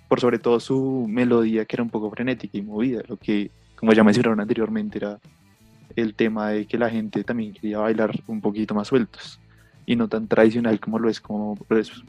por 0.07 0.19
sobre 0.19 0.39
todo 0.39 0.59
su 0.59 1.05
melodía 1.07 1.63
que 1.65 1.75
era 1.75 1.83
un 1.83 1.89
poco 1.89 2.09
frenética 2.09 2.57
y 2.57 2.61
movida 2.61 3.01
lo 3.07 3.15
que 3.15 3.51
como 3.75 3.93
ya 3.93 4.03
mencionaron 4.03 4.41
anteriormente 4.41 4.97
era 4.97 5.19
el 5.95 6.15
tema 6.15 6.49
de 6.49 6.65
que 6.65 6.77
la 6.77 6.89
gente 6.89 7.23
también 7.23 7.53
quería 7.53 7.77
bailar 7.77 8.11
un 8.27 8.41
poquito 8.41 8.73
más 8.73 8.87
sueltos 8.87 9.39
y 9.87 9.95
no 9.95 10.07
tan 10.07 10.27
tradicional 10.27 10.79
como 10.79 10.99
lo 10.99 11.09
es 11.09 11.19
como 11.19 11.57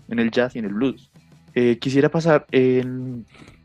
en 0.09 0.19
el 0.19 0.31
jazz 0.31 0.55
y 0.55 0.59
en 0.59 0.67
el 0.67 0.75
blues 0.75 1.11
eh, 1.55 1.79
quisiera 1.79 2.11
pasar 2.11 2.47
en, 2.51 3.25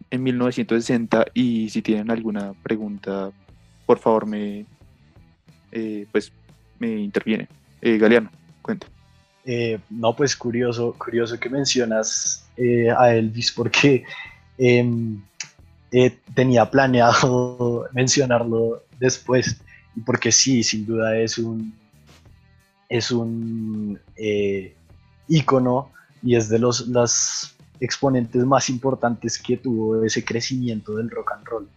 en 0.09 0.23
1960 0.23 1.25
y 1.33 1.69
si 1.69 1.81
tienen 1.81 2.09
alguna 2.09 2.53
pregunta 2.63 3.31
por 3.85 3.99
favor 3.99 4.25
me 4.25 4.65
eh, 5.75 6.05
pues 6.11 6.31
me 6.77 6.99
interviene. 6.99 7.47
Eh, 7.81 7.97
Galeano, 7.97 8.29
cuente. 8.61 8.85
Eh, 9.43 9.79
no, 9.89 10.15
pues 10.15 10.35
curioso, 10.35 10.93
curioso 10.93 11.39
que 11.39 11.49
mencionas 11.49 12.47
a 12.97 13.15
Elvis 13.15 13.51
porque 13.51 14.05
em, 14.59 15.19
tenía 16.35 16.69
planeado 16.69 17.87
mencionarlo 17.93 18.83
después 18.99 19.59
porque 20.05 20.31
sí, 20.31 20.63
sin 20.63 20.85
duda 20.85 21.17
es 21.17 21.39
un 21.39 21.73
es 22.97 23.11
un 23.11 23.99
ícono 25.27 25.91
y 26.21 26.35
es 26.35 26.49
de 26.49 26.59
los 26.59 26.87
las 26.87 27.55
exponentes 27.79 28.45
más 28.45 28.69
importantes 28.69 29.37
que 29.37 29.57
tuvo 29.57 30.03
ese 30.03 30.23
crecimiento 30.23 30.95
del 30.95 31.09
rock 31.09 31.31
and 31.33 31.45
roll. 31.45 31.67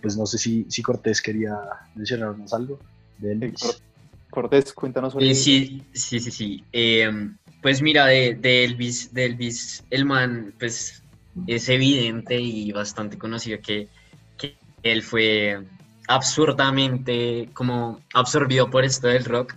pues 0.00 0.16
no 0.16 0.24
sé 0.26 0.38
si, 0.38 0.66
si 0.68 0.82
Cortés 0.82 1.20
quería 1.20 1.56
mencionarnos 1.94 2.52
algo 2.52 2.78
de 3.18 3.32
Elvis. 3.32 3.82
Cortés, 4.30 4.72
cuéntanos 4.72 5.12
sobre 5.12 5.30
eh, 5.30 5.34
Sí, 5.34 5.82
sí, 5.92 6.18
sí, 6.18 6.30
sí. 6.30 6.64
Em, 6.72 7.36
pues 7.62 7.80
mira, 7.80 8.06
de, 8.06 8.64
Elvis, 8.64 9.14
de 9.14 9.26
Elvis, 9.26 9.84
el 9.90 10.04
man, 10.04 10.52
pues 10.58 11.02
es 11.46 11.68
evidente 11.68 12.38
y 12.38 12.72
bastante 12.72 13.16
conocido 13.16 13.58
que, 13.60 13.88
él 14.82 15.02
fue 15.02 15.64
absurdamente 16.08 17.48
como 17.54 18.00
absorbido 18.12 18.70
por 18.70 18.84
esto 18.84 19.08
del 19.08 19.24
rock, 19.24 19.54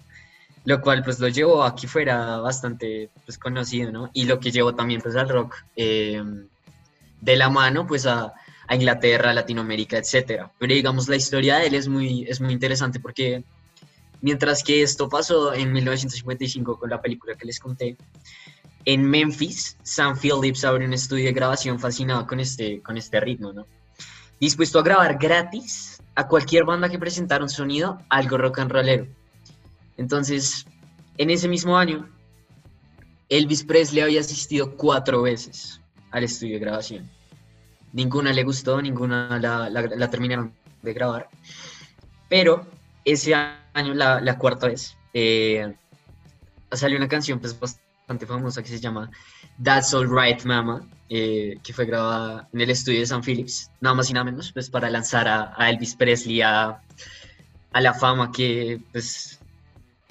lo 0.67 0.82
cual 0.82 1.01
pues 1.03 1.17
lo 1.19 1.30
llevó 1.30 1.63
aquí 1.63 1.88
fuera 1.88 2.38
bastante 2.38 3.10
pues 3.25 3.38
conocido, 3.38 3.91
¿no? 3.91 4.10
Y 4.13 4.25
lo 4.25 4.39
que 4.39 4.51
llevó 4.51 4.75
también 4.75 4.99
pues 5.01 5.15
al 5.15 5.30
rock 5.30 5.56
em, 5.75 6.47
de 7.21 7.36
la 7.38 7.49
mano 7.49 7.88
pues 7.88 8.06
a, 8.06 8.34
a 8.67 8.75
Inglaterra, 8.75 9.34
Latinoamérica, 9.34 9.97
etcétera. 9.97 10.51
Pero 10.60 10.73
digamos 10.73 11.08
la 11.08 11.15
historia 11.15 11.58
de 11.58 11.67
él 11.67 11.75
es 11.75 11.88
muy, 11.88 12.25
es 12.27 12.41
muy 12.41 12.51
interesante 12.51 12.99
porque 12.99 13.43
Mientras 14.21 14.63
que 14.63 14.82
esto 14.82 15.08
pasó 15.10 15.53
en 15.53 15.71
1955 15.71 16.80
con 16.80 16.89
la 16.89 17.01
película 17.01 17.36
que 17.36 17.45
les 17.45 17.60
conté. 17.60 17.97
En 18.86 19.03
Memphis, 19.03 19.77
Sam 19.84 20.17
Phillips 20.17 20.63
abrió 20.63 20.88
un 20.88 20.93
estudio 20.93 21.25
de 21.25 21.34
grabación 21.34 21.80
fascinado 21.80 22.25
con 22.25 22.39
este, 22.39 22.82
con 22.82 22.97
este 22.97 23.19
ritmo, 23.19 23.53
¿no? 23.53 23.67
Dispuesto 24.39 24.80
a 24.80 24.84
grabar 24.84 25.17
gratis 25.17 26.01
a 26.15 26.27
cualquier 26.27 26.63
banda 26.63 26.89
que 26.89 26.97
presentara 26.97 27.43
un 27.43 27.49
sonido 27.49 27.99
algo 28.10 28.38
rock 28.38 28.60
and 28.60 28.71
rollero. 28.71 29.08
Entonces, 29.97 30.65
en 31.17 31.29
ese 31.29 31.47
mismo 31.47 31.77
año, 31.77 32.07
Elvis 33.29 33.63
Presley 33.63 34.01
había 34.01 34.21
asistido 34.21 34.75
cuatro 34.77 35.23
veces 35.23 35.81
al 36.12 36.23
estudio 36.23 36.53
de 36.53 36.60
grabación. 36.60 37.10
Ninguna 37.93 38.31
le 38.31 38.43
gustó, 38.43 38.81
ninguna 38.81 39.39
la, 39.39 40.10
terminaron 40.10 40.53
de 40.81 40.93
grabar. 40.93 41.29
Pero 42.29 42.65
ese 43.03 43.33
año, 43.33 43.93
la, 43.93 44.38
cuarta 44.38 44.67
vez, 44.67 44.95
eh, 45.13 45.73
salió 46.71 46.97
una 46.97 47.07
canción 47.07 47.39
pues, 47.39 47.57
bastante 47.60 48.25
famosa 48.25 48.62
que 48.62 48.69
se 48.69 48.79
llama 48.79 49.10
That's 49.63 49.93
Alright 49.93 50.43
Mama, 50.43 50.88
eh, 51.10 51.57
que 51.63 51.73
fue 51.73 51.86
grabada 51.86 52.47
en 52.53 52.62
el 52.62 52.69
estudio 52.69 52.99
de 52.99 53.05
San 53.05 53.23
Phillips, 53.23 53.71
nada 53.81 53.95
más 53.95 54.10
y 54.10 54.13
nada 54.13 54.25
menos, 54.25 54.51
pues 54.51 54.69
para 54.69 54.89
lanzar 54.89 55.27
a, 55.27 55.69
Elvis 55.69 55.95
Presley 55.95 56.41
a, 56.41 56.81
la 57.73 57.93
fama 57.93 58.31
que, 58.31 58.81
pues, 58.91 59.37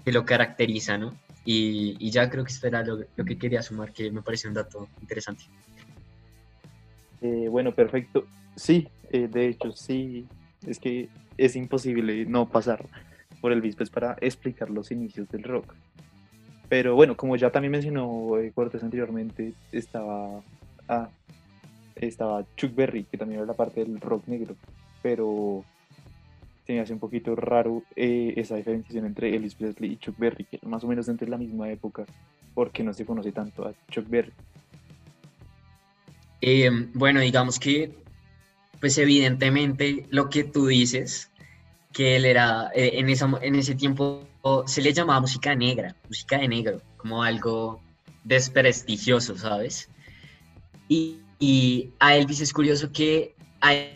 que 0.06 0.12
lo 0.12 0.24
caracteriza, 0.24 0.96
¿no? 0.98 1.16
Y, 1.44 2.10
ya 2.10 2.30
creo 2.30 2.44
que 2.44 2.52
esto 2.52 2.68
era 2.68 2.84
lo, 2.84 3.00
que 3.24 3.36
quería 3.36 3.60
sumar, 3.60 3.92
que 3.92 4.08
me 4.12 4.22
parece 4.22 4.46
un 4.46 4.54
dato 4.54 4.88
interesante. 5.00 5.42
Eh, 7.20 7.48
bueno, 7.50 7.74
perfecto. 7.74 8.24
Sí, 8.54 8.86
de 9.10 9.48
hecho, 9.48 9.72
sí, 9.72 10.28
es 10.64 10.78
que 10.78 11.08
es 11.36 11.56
imposible 11.56 12.24
no 12.24 12.48
pasar 12.48 12.86
por 13.40 13.50
el 13.50 13.74
pues, 13.74 13.90
para 13.90 14.16
explicar 14.20 14.70
los 14.70 14.92
inicios 14.92 15.28
del 15.28 15.42
rock. 15.42 15.74
Pero 16.68 16.94
bueno, 16.94 17.16
como 17.16 17.34
ya 17.34 17.50
también 17.50 17.72
mencionó 17.72 18.38
eh, 18.38 18.52
Cortés 18.54 18.84
anteriormente, 18.84 19.54
estaba, 19.72 20.40
ah, 20.88 21.08
estaba 21.96 22.44
Chuck 22.56 22.76
Berry, 22.76 23.02
que 23.04 23.18
también 23.18 23.40
era 23.40 23.46
la 23.48 23.54
parte 23.54 23.84
del 23.84 24.00
rock 24.00 24.28
negro, 24.28 24.54
pero 25.02 25.64
se 26.66 26.72
me 26.72 26.80
hace 26.80 26.92
un 26.92 26.98
poquito 26.98 27.36
raro 27.36 27.84
eh, 27.94 28.34
esa 28.36 28.56
diferenciación 28.56 29.06
entre 29.06 29.34
Elvis 29.34 29.54
Presley 29.54 29.92
y 29.92 29.96
Chuck 29.98 30.18
Berry, 30.18 30.44
que 30.44 30.58
más 30.66 30.82
o 30.82 30.88
menos 30.88 31.08
entre 31.08 31.28
la 31.28 31.38
misma 31.38 31.70
época, 31.70 32.04
porque 32.54 32.82
no 32.82 32.92
se 32.92 33.06
conoce 33.06 33.30
tanto 33.30 33.68
a 33.68 33.72
Chuck 33.90 34.08
Berry. 34.08 34.32
Eh, 36.40 36.70
bueno, 36.94 37.20
digamos 37.20 37.58
que 37.60 37.94
pues 38.80 38.98
evidentemente 38.98 40.06
lo 40.10 40.28
que 40.28 40.44
tú 40.44 40.66
dices, 40.66 41.30
que 41.92 42.16
él 42.16 42.24
era, 42.24 42.70
eh, 42.74 42.92
en, 42.94 43.08
esa, 43.08 43.30
en 43.40 43.54
ese 43.54 43.74
tiempo 43.74 44.26
se 44.66 44.82
le 44.82 44.92
llamaba 44.92 45.20
música 45.20 45.54
negra, 45.54 45.96
música 46.08 46.38
de 46.38 46.48
negro, 46.48 46.82
como 46.96 47.22
algo 47.22 47.80
desprestigioso, 48.24 49.36
¿sabes? 49.38 49.88
Y, 50.88 51.18
y 51.38 51.90
a 52.00 52.16
Elvis 52.16 52.40
es 52.40 52.52
curioso 52.52 52.92
que 52.92 53.35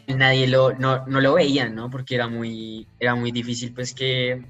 nadie 0.08 0.46
lo, 0.46 0.72
no, 0.72 1.06
no, 1.06 1.20
lo 1.20 1.34
veía, 1.34 1.68
¿no? 1.68 1.90
Porque 1.90 2.14
era 2.14 2.28
muy, 2.28 2.86
era 2.98 3.14
muy 3.14 3.32
difícil, 3.32 3.72
pues, 3.72 3.94
que 3.94 4.44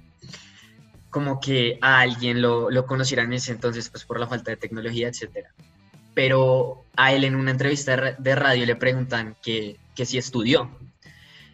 como 1.11 1.41
que 1.41 1.79
a 1.81 2.01
alguien 2.01 2.41
lo, 2.41 2.71
lo 2.71 2.87
conociera 2.87 3.23
en 3.25 3.33
ese 3.33 3.53
entonces, 3.53 3.89
pues, 3.89 4.05
por 4.05 4.21
la 4.21 4.27
falta 4.27 4.51
de 4.51 4.57
tecnología, 4.57 5.09
etcétera. 5.09 5.51
Pero 6.15 6.85
a 6.97 7.13
él 7.13 7.25
en 7.25 7.35
una 7.35 7.51
entrevista 7.51 7.97
de 8.19 8.35
radio 8.35 8.67
le 8.67 8.77
preguntan 8.77 9.37
que 9.43 9.77
que 10.01 10.07
sí 10.07 10.17
estudió. 10.17 10.71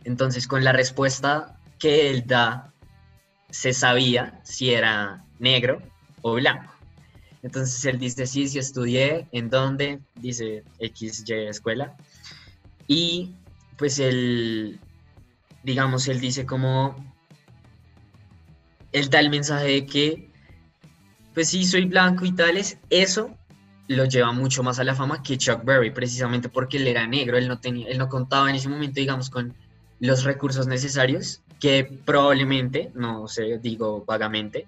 Entonces, 0.04 0.46
con 0.46 0.62
la 0.62 0.70
respuesta 0.70 1.58
que 1.80 2.10
él 2.10 2.28
da, 2.28 2.72
se 3.50 3.72
sabía 3.72 4.40
si 4.44 4.72
era 4.72 5.24
negro 5.40 5.82
o 6.22 6.34
blanco. 6.34 6.72
Entonces 7.42 7.84
él 7.86 7.98
dice, 7.98 8.24
sí, 8.24 8.46
sí 8.48 8.60
estudié, 8.60 9.26
¿en 9.32 9.50
dónde? 9.50 9.98
Dice 10.14 10.62
XY 10.78 11.48
escuela. 11.48 11.96
Y 12.86 13.34
pues 13.76 13.98
él, 13.98 14.80
digamos, 15.62 16.08
él 16.08 16.20
dice 16.20 16.46
como, 16.46 16.96
él 18.92 19.10
da 19.10 19.20
el 19.20 19.30
mensaje 19.30 19.66
de 19.66 19.86
que, 19.86 20.30
pues 21.34 21.48
sí, 21.48 21.64
soy 21.64 21.84
blanco 21.84 22.24
y 22.24 22.32
tales, 22.32 22.78
eso 22.90 23.36
lo 23.88 24.04
lleva 24.04 24.32
mucho 24.32 24.62
más 24.62 24.78
a 24.78 24.84
la 24.84 24.94
fama 24.94 25.22
que 25.22 25.38
Chuck 25.38 25.64
Berry, 25.64 25.90
precisamente 25.90 26.48
porque 26.48 26.78
él 26.78 26.86
era 26.86 27.06
negro, 27.06 27.36
él 27.36 27.48
no, 27.48 27.60
tenía, 27.60 27.88
él 27.88 27.98
no 27.98 28.08
contaba 28.08 28.48
en 28.50 28.56
ese 28.56 28.68
momento, 28.68 29.00
digamos, 29.00 29.30
con 29.30 29.54
los 30.00 30.24
recursos 30.24 30.66
necesarios 30.66 31.42
que 31.60 31.84
probablemente, 31.84 32.90
no 32.94 33.28
sé, 33.28 33.58
digo 33.58 34.04
vagamente, 34.06 34.66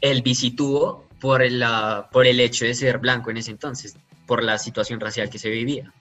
él 0.00 0.22
visitó 0.22 1.06
por, 1.20 1.42
por 2.10 2.26
el 2.26 2.40
hecho 2.40 2.64
de 2.64 2.74
ser 2.74 2.98
blanco 2.98 3.30
en 3.30 3.38
ese 3.38 3.50
entonces, 3.50 3.96
por 4.26 4.42
la 4.42 4.58
situación 4.58 5.00
racial 5.00 5.30
que 5.30 5.38
se 5.38 5.50
vivía. 5.50 5.92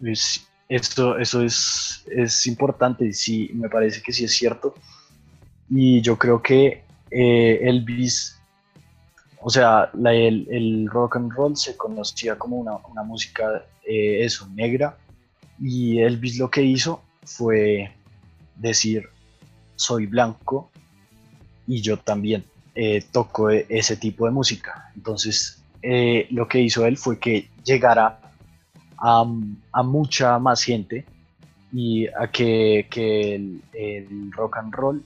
esto, 0.00 0.51
eso 0.76 1.42
es, 1.42 2.04
es 2.10 2.46
importante 2.46 3.04
y 3.06 3.12
sí, 3.12 3.50
me 3.54 3.68
parece 3.68 4.02
que 4.02 4.12
sí 4.12 4.24
es 4.24 4.32
cierto. 4.32 4.74
Y 5.68 6.00
yo 6.00 6.18
creo 6.18 6.42
que 6.42 6.84
eh, 7.10 7.60
Elvis 7.62 8.42
o 9.44 9.50
sea, 9.50 9.90
el, 9.92 10.88
rock 10.88 11.16
and 11.16 11.32
roll 11.32 11.56
se 11.56 11.76
conocía 11.76 12.38
como 12.38 12.58
una, 12.58 13.02
música, 13.02 13.64
eh, 13.84 14.24
eso, 14.24 14.48
negra, 14.54 14.96
y 15.60 15.98
Elvis 15.98 16.38
lo 16.38 16.48
que 16.48 16.62
hizo 16.62 17.02
fue 17.24 17.92
decir, 18.56 19.08
soy 19.74 20.06
blanco 20.06 20.70
y 21.66 21.80
yo 21.80 21.96
también 21.96 22.44
eh, 22.74 23.04
toco 23.10 23.50
e, 23.50 23.66
ese 23.68 23.96
tipo 23.96 24.26
de 24.26 24.30
música. 24.30 24.92
Entonces, 24.94 25.62
eh, 25.82 26.28
lo 26.30 26.46
que 26.46 26.60
hizo 26.60 26.86
él 26.86 26.96
fue 26.96 27.18
que 27.18 27.48
llegara 27.64 28.20
a, 29.02 29.82
mucha 29.82 30.38
más 30.38 30.62
gente 30.62 31.04
y 31.72 32.06
a 32.06 32.28
que, 32.30 32.86
el, 33.74 34.32
rock 34.32 34.58
and 34.58 34.72
roll 34.74 35.04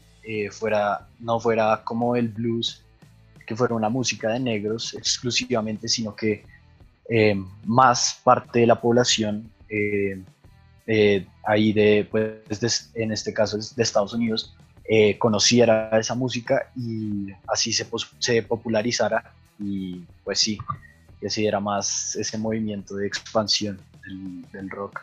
fuera, 0.50 1.06
no 1.20 1.40
fuera 1.40 1.82
como 1.84 2.14
el 2.16 2.28
blues 2.28 2.82
que 3.46 3.56
fuera 3.56 3.74
una 3.74 3.88
música 3.88 4.30
de 4.30 4.40
negros 4.40 4.92
exclusivamente, 4.94 5.88
sino 5.88 6.14
que 6.14 6.44
eh, 7.08 7.36
más 7.64 8.20
parte 8.24 8.60
de 8.60 8.66
la 8.66 8.80
población 8.80 9.50
eh, 9.68 10.20
eh, 10.86 11.26
ahí 11.44 11.72
de, 11.72 12.06
pues, 12.10 12.90
en 12.94 13.12
este 13.12 13.32
caso 13.32 13.56
de 13.56 13.82
Estados 13.82 14.12
Unidos, 14.12 14.54
conociera 15.18 15.90
esa 15.98 16.14
música 16.14 16.70
y 16.76 17.26
así 17.48 17.72
se, 17.72 17.84
se 18.20 18.42
popularizara 18.44 19.32
y 19.58 20.04
pues 20.22 20.38
sí, 20.38 20.58
que 21.20 21.30
se 21.30 21.42
diera 21.42 21.60
más 21.60 22.16
ese 22.16 22.38
movimiento 22.38 22.96
de 22.96 23.06
expansión 23.06 23.78
del, 24.52 24.70
rock. 24.70 25.00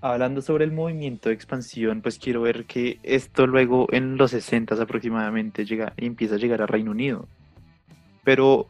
Hablando 0.00 0.42
sobre 0.42 0.64
el 0.64 0.72
movimiento 0.72 1.28
de 1.28 1.34
expansión, 1.34 2.02
pues 2.02 2.18
quiero 2.18 2.42
ver 2.42 2.64
que 2.66 2.98
esto 3.02 3.46
luego 3.46 3.86
en 3.92 4.16
los 4.16 4.30
60 4.30 4.74
aproximadamente 4.80 5.64
llega, 5.64 5.92
empieza 5.96 6.36
a 6.36 6.38
llegar 6.38 6.62
a 6.62 6.66
Reino 6.66 6.90
Unido 6.92 7.26
pero 8.28 8.68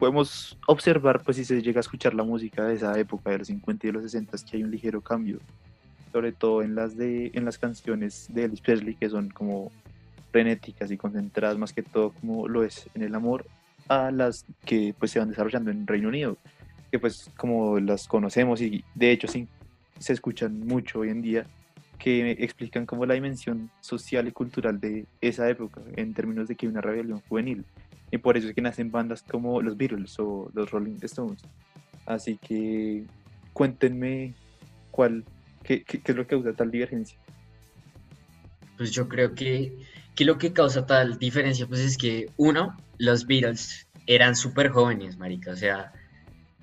podemos 0.00 0.58
observar, 0.66 1.22
pues 1.22 1.36
si 1.36 1.44
se 1.44 1.62
llega 1.62 1.78
a 1.78 1.82
escuchar 1.82 2.12
la 2.12 2.24
música 2.24 2.64
de 2.64 2.74
esa 2.74 2.98
época, 2.98 3.30
de 3.30 3.38
los 3.38 3.46
50 3.46 3.86
y 3.86 3.88
de 3.88 3.92
los 3.92 4.02
60, 4.02 4.36
que 4.50 4.56
hay 4.56 4.64
un 4.64 4.72
ligero 4.72 5.00
cambio, 5.00 5.38
sobre 6.10 6.32
todo 6.32 6.60
en 6.62 6.74
las, 6.74 6.96
de, 6.96 7.30
en 7.34 7.44
las 7.44 7.56
canciones 7.56 8.26
de 8.30 8.46
Elvis 8.46 8.62
Presley, 8.62 8.96
que 8.96 9.08
son 9.08 9.28
como 9.28 9.70
frenéticas 10.32 10.90
y 10.90 10.96
concentradas 10.96 11.56
más 11.56 11.72
que 11.72 11.84
todo 11.84 12.10
como 12.20 12.48
lo 12.48 12.64
es 12.64 12.90
en 12.96 13.02
el 13.04 13.14
amor, 13.14 13.46
a 13.90 14.12
las 14.12 14.46
que 14.64 14.94
pues 14.96 15.10
se 15.10 15.18
van 15.18 15.30
desarrollando 15.30 15.72
en 15.72 15.84
Reino 15.84 16.08
Unido, 16.08 16.38
que 16.92 17.00
pues 17.00 17.28
como 17.36 17.80
las 17.80 18.06
conocemos 18.06 18.60
y 18.60 18.84
de 18.94 19.10
hecho 19.10 19.26
sí, 19.26 19.48
se 19.98 20.12
escuchan 20.12 20.60
mucho 20.60 21.00
hoy 21.00 21.08
en 21.08 21.22
día, 21.22 21.44
que 21.98 22.30
explican 22.38 22.86
como 22.86 23.04
la 23.04 23.14
dimensión 23.14 23.68
social 23.80 24.28
y 24.28 24.32
cultural 24.32 24.78
de 24.80 25.06
esa 25.20 25.50
época 25.50 25.80
en 25.96 26.14
términos 26.14 26.46
de 26.46 26.54
que 26.54 26.66
hay 26.66 26.70
una 26.70 26.80
rebelión 26.80 27.20
juvenil 27.28 27.64
y 28.12 28.18
por 28.18 28.36
eso 28.36 28.48
es 28.48 28.54
que 28.54 28.62
nacen 28.62 28.92
bandas 28.92 29.24
como 29.24 29.60
los 29.60 29.76
Beatles 29.76 30.16
o 30.20 30.50
los 30.54 30.70
Rolling 30.70 30.98
Stones. 31.02 31.42
Así 32.06 32.36
que 32.36 33.06
cuéntenme 33.52 34.34
cuál, 34.92 35.24
qué, 35.64 35.82
qué, 35.82 36.00
es 36.04 36.16
lo 36.16 36.28
que 36.28 36.36
causa 36.36 36.52
tal 36.52 36.70
divergencia. 36.70 37.18
Pues 38.76 38.92
yo 38.92 39.08
creo 39.08 39.34
que, 39.34 39.76
que, 40.14 40.24
lo 40.24 40.38
que 40.38 40.52
causa 40.52 40.86
tal 40.86 41.18
diferencia 41.18 41.66
pues 41.66 41.80
es 41.80 41.96
que 41.96 42.30
uno, 42.36 42.76
los 42.98 43.26
Beatles 43.26 43.86
eran 44.06 44.36
súper 44.36 44.70
jóvenes, 44.70 45.16
marica. 45.16 45.52
O 45.52 45.56
sea, 45.56 45.92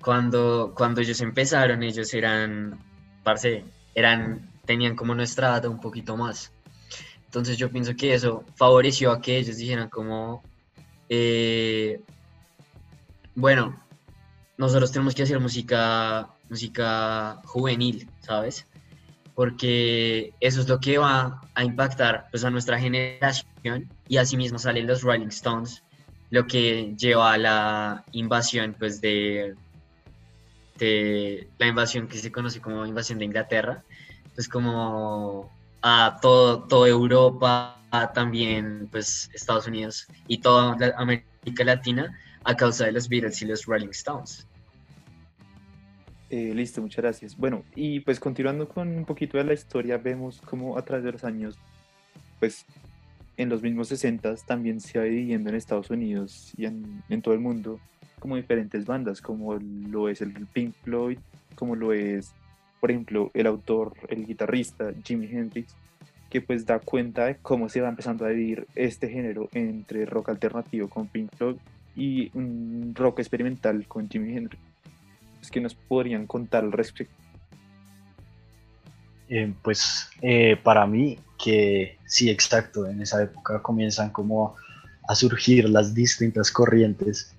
cuando, 0.00 0.74
cuando 0.76 1.00
ellos 1.00 1.20
empezaron, 1.20 1.82
ellos 1.82 2.12
eran, 2.14 2.78
parce, 3.22 3.64
eran, 3.94 4.50
tenían 4.64 4.96
como 4.96 5.14
nuestra 5.14 5.48
edad 5.48 5.66
un 5.66 5.80
poquito 5.80 6.16
más. 6.16 6.52
Entonces 7.24 7.56
yo 7.58 7.70
pienso 7.70 7.94
que 7.94 8.14
eso 8.14 8.44
favoreció 8.56 9.12
a 9.12 9.20
que 9.20 9.36
ellos 9.38 9.58
dijeran 9.58 9.88
como, 9.90 10.42
eh, 11.08 12.00
bueno, 13.34 13.78
nosotros 14.56 14.90
tenemos 14.90 15.14
que 15.14 15.22
hacer 15.22 15.38
música, 15.38 16.30
música 16.48 17.40
juvenil, 17.44 18.08
¿sabes? 18.20 18.66
Porque 19.38 20.34
eso 20.40 20.60
es 20.60 20.68
lo 20.68 20.80
que 20.80 20.98
va 20.98 21.40
a 21.54 21.62
impactar 21.62 22.26
pues, 22.32 22.42
a 22.42 22.50
nuestra 22.50 22.76
generación 22.76 23.88
y 24.08 24.16
asimismo 24.16 24.58
salen 24.58 24.88
los 24.88 25.02
Rolling 25.02 25.28
Stones, 25.28 25.84
lo 26.30 26.44
que 26.48 26.96
lleva 26.98 27.34
a 27.34 27.38
la 27.38 28.04
invasión 28.10 28.74
pues, 28.76 29.00
de, 29.00 29.54
la 31.56 31.66
invasión 31.68 32.08
que 32.08 32.18
se 32.18 32.32
conoce 32.32 32.60
como 32.60 32.84
invasión 32.84 33.20
de 33.20 33.26
Inglaterra, 33.26 33.84
pues 34.34 34.48
como 34.48 35.52
a 35.82 36.18
todo, 36.20 36.64
toda 36.64 36.88
Europa, 36.88 37.80
también 38.14 38.88
pues 38.90 39.30
Estados 39.32 39.68
Unidos 39.68 40.08
y 40.26 40.38
toda 40.38 40.76
América 40.96 41.62
Latina 41.64 42.12
a 42.42 42.56
causa 42.56 42.86
de 42.86 42.90
los 42.90 43.08
Beatles 43.08 43.40
y 43.40 43.44
los 43.44 43.66
Rolling 43.66 43.90
Stones. 43.90 44.48
Eh, 46.30 46.52
listo, 46.54 46.82
muchas 46.82 47.02
gracias. 47.02 47.36
Bueno, 47.36 47.64
y 47.74 48.00
pues 48.00 48.20
continuando 48.20 48.68
con 48.68 48.88
un 48.88 49.04
poquito 49.04 49.38
de 49.38 49.44
la 49.44 49.54
historia, 49.54 49.96
vemos 49.96 50.40
cómo 50.42 50.76
a 50.76 50.82
través 50.82 51.04
de 51.04 51.12
los 51.12 51.24
años, 51.24 51.58
pues 52.38 52.66
en 53.38 53.48
los 53.48 53.62
mismos 53.62 53.88
60 53.88 54.34
también 54.46 54.80
se 54.80 54.98
va 54.98 55.04
dividiendo 55.04 55.48
en 55.48 55.56
Estados 55.56 55.90
Unidos 55.90 56.52
y 56.56 56.66
en, 56.66 57.02
en, 57.08 57.22
todo 57.22 57.34
el 57.34 57.40
mundo 57.40 57.80
como 58.18 58.36
diferentes 58.36 58.84
bandas, 58.84 59.22
como 59.22 59.54
lo 59.54 60.08
es 60.08 60.20
el 60.20 60.32
Pink 60.52 60.74
Floyd, 60.82 61.18
como 61.54 61.76
lo 61.76 61.92
es, 61.92 62.34
por 62.80 62.90
ejemplo, 62.90 63.30
el 63.32 63.46
autor, 63.46 63.94
el 64.08 64.26
guitarrista 64.26 64.92
Jimi 65.04 65.26
Hendrix, 65.26 65.74
que 66.28 66.42
pues 66.42 66.66
da 66.66 66.78
cuenta 66.78 67.26
de 67.26 67.36
cómo 67.36 67.68
se 67.68 67.80
va 67.80 67.88
empezando 67.88 68.26
a 68.26 68.28
dividir 68.28 68.66
este 68.74 69.08
género 69.08 69.48
entre 69.52 70.04
rock 70.04 70.28
alternativo 70.28 70.88
con 70.88 71.06
Pink 71.08 71.34
Floyd 71.36 71.56
y 71.96 72.30
un 72.34 72.92
rock 72.94 73.20
experimental 73.20 73.86
con 73.86 74.08
Jimi 74.08 74.36
Hendrix. 74.36 74.67
Que 75.50 75.60
nos 75.62 75.74
podrían 75.74 76.26
contar 76.26 76.62
al 76.62 76.72
respecto. 76.72 77.14
Eh, 79.30 79.52
pues 79.62 80.08
eh, 80.22 80.56
para 80.62 80.86
mí 80.86 81.18
que 81.42 81.98
sí, 82.06 82.30
exacto, 82.30 82.86
en 82.86 83.02
esa 83.02 83.22
época 83.22 83.60
comienzan 83.60 84.10
como 84.10 84.56
a 85.06 85.14
surgir 85.14 85.68
las 85.68 85.94
distintas 85.94 86.50
corrientes 86.50 87.34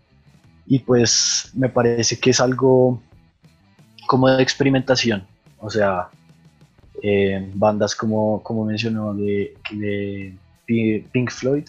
y 0.68 0.80
pues 0.80 1.52
me 1.56 1.68
parece 1.68 2.20
que 2.20 2.30
es 2.30 2.40
algo 2.40 3.02
como 4.08 4.30
de 4.30 4.42
experimentación, 4.42 5.26
o 5.58 5.70
sea, 5.70 6.10
eh, 7.02 7.50
bandas 7.56 7.96
como, 7.96 8.42
como 8.44 8.66
mencionó 8.66 9.14
de, 9.16 9.56
Pink 10.66 11.32
Floyd, 11.32 11.68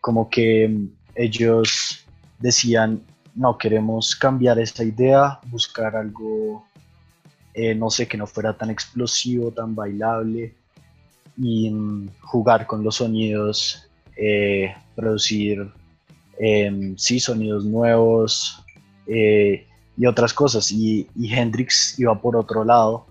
como 0.00 0.30
que 0.30 0.88
ellos 1.14 2.06
decían, 2.38 3.02
no, 3.36 3.56
queremos 3.56 4.16
cambiar 4.16 4.58
esta 4.58 4.82
idea, 4.82 5.38
buscar 5.46 5.94
algo, 5.94 6.66
eh, 7.54 7.74
no 7.74 7.90
sé, 7.90 8.08
que 8.08 8.16
no 8.16 8.26
fuera 8.26 8.56
tan 8.56 8.70
explosivo, 8.70 9.52
tan 9.52 9.74
bailable, 9.74 10.54
y 11.36 11.70
mm, 11.70 12.08
jugar 12.22 12.66
con 12.66 12.82
los 12.82 12.96
sonidos, 12.96 13.88
producir, 14.94 15.70
sí, 16.96 17.20
sonidos 17.20 17.64
nuevos, 17.64 18.64
y 19.96 20.06
otras 20.06 20.32
cosas. 20.32 20.70
Y, 20.70 21.08
Hendrix 21.16 21.98
iba 21.98 22.20
por 22.20 22.36
otro 22.36 22.64
lado, 22.64 23.06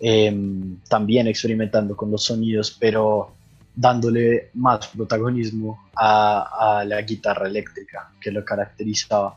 em, 0.00 0.78
también 0.88 1.26
experimentando 1.26 1.96
con 1.96 2.10
los 2.10 2.24
sonidos, 2.24 2.76
pero 2.78 3.34
dándole 3.74 4.50
más 4.54 4.88
protagonismo 4.88 5.88
a, 5.96 6.84
la 6.86 7.00
guitarra 7.02 7.46
eléctrica 7.46 8.12
que 8.20 8.30
lo 8.30 8.44
caracterizaba. 8.44 9.36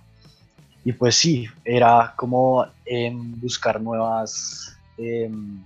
Y 0.83 0.93
pues 0.93 1.15
sí, 1.15 1.47
era 1.63 2.13
como 2.15 2.65
em, 2.85 3.39
buscar 3.39 3.81
nuevas, 3.81 4.77
em, 4.97 5.63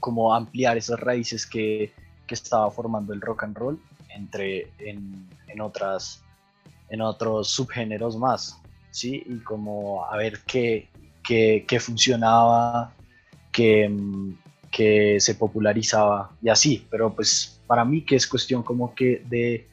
como 0.00 0.34
ampliar 0.34 0.76
esas 0.76 0.98
raíces 1.00 1.46
que, 1.46 1.92
que, 2.26 2.34
estaba 2.34 2.70
formando 2.70 3.12
el 3.12 3.20
rock 3.20 3.44
and 3.44 3.56
roll 3.56 3.80
entre 4.08 4.70
en, 4.78 5.28
en 5.48 5.60
otras 5.60 6.22
en 6.88 7.00
otros 7.00 7.48
subgéneros 7.48 8.16
más. 8.16 8.58
¿sí? 8.90 9.22
Y 9.26 9.38
como 9.40 10.04
a 10.06 10.16
ver 10.16 10.40
qué, 10.46 10.88
que, 11.22 11.80
funcionaba, 11.80 12.92
que, 13.52 13.94
que, 14.70 15.20
se 15.20 15.34
popularizaba 15.34 16.30
y 16.42 16.48
así, 16.48 16.86
pero 16.90 17.14
pues 17.14 17.55
para 17.66 17.84
mí 17.84 18.02
que 18.02 18.16
es 18.16 18.26
cuestión 18.26 18.62
como 18.62 18.94
que 18.94 19.22
de, 19.28 19.66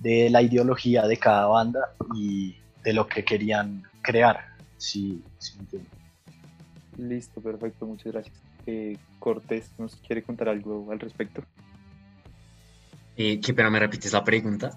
de 0.00 0.30
la 0.30 0.42
ideología 0.42 1.06
de 1.06 1.16
cada 1.16 1.46
banda 1.46 1.94
y 2.14 2.56
de 2.82 2.92
lo 2.92 3.06
que 3.06 3.24
querían 3.24 3.82
crear, 4.02 4.56
si, 4.76 5.22
Listo, 6.96 7.40
perfecto, 7.40 7.86
muchas 7.86 8.12
gracias. 8.12 8.36
Eh, 8.66 8.96
Cortés, 9.18 9.70
¿nos 9.78 9.96
quiere 9.96 10.22
contar 10.22 10.48
algo 10.48 10.90
al 10.90 10.98
respecto? 10.98 11.44
Eh, 13.16 13.40
¿Qué, 13.40 13.54
pero 13.54 13.70
me 13.70 13.78
repites 13.78 14.12
la 14.12 14.24
pregunta? 14.24 14.76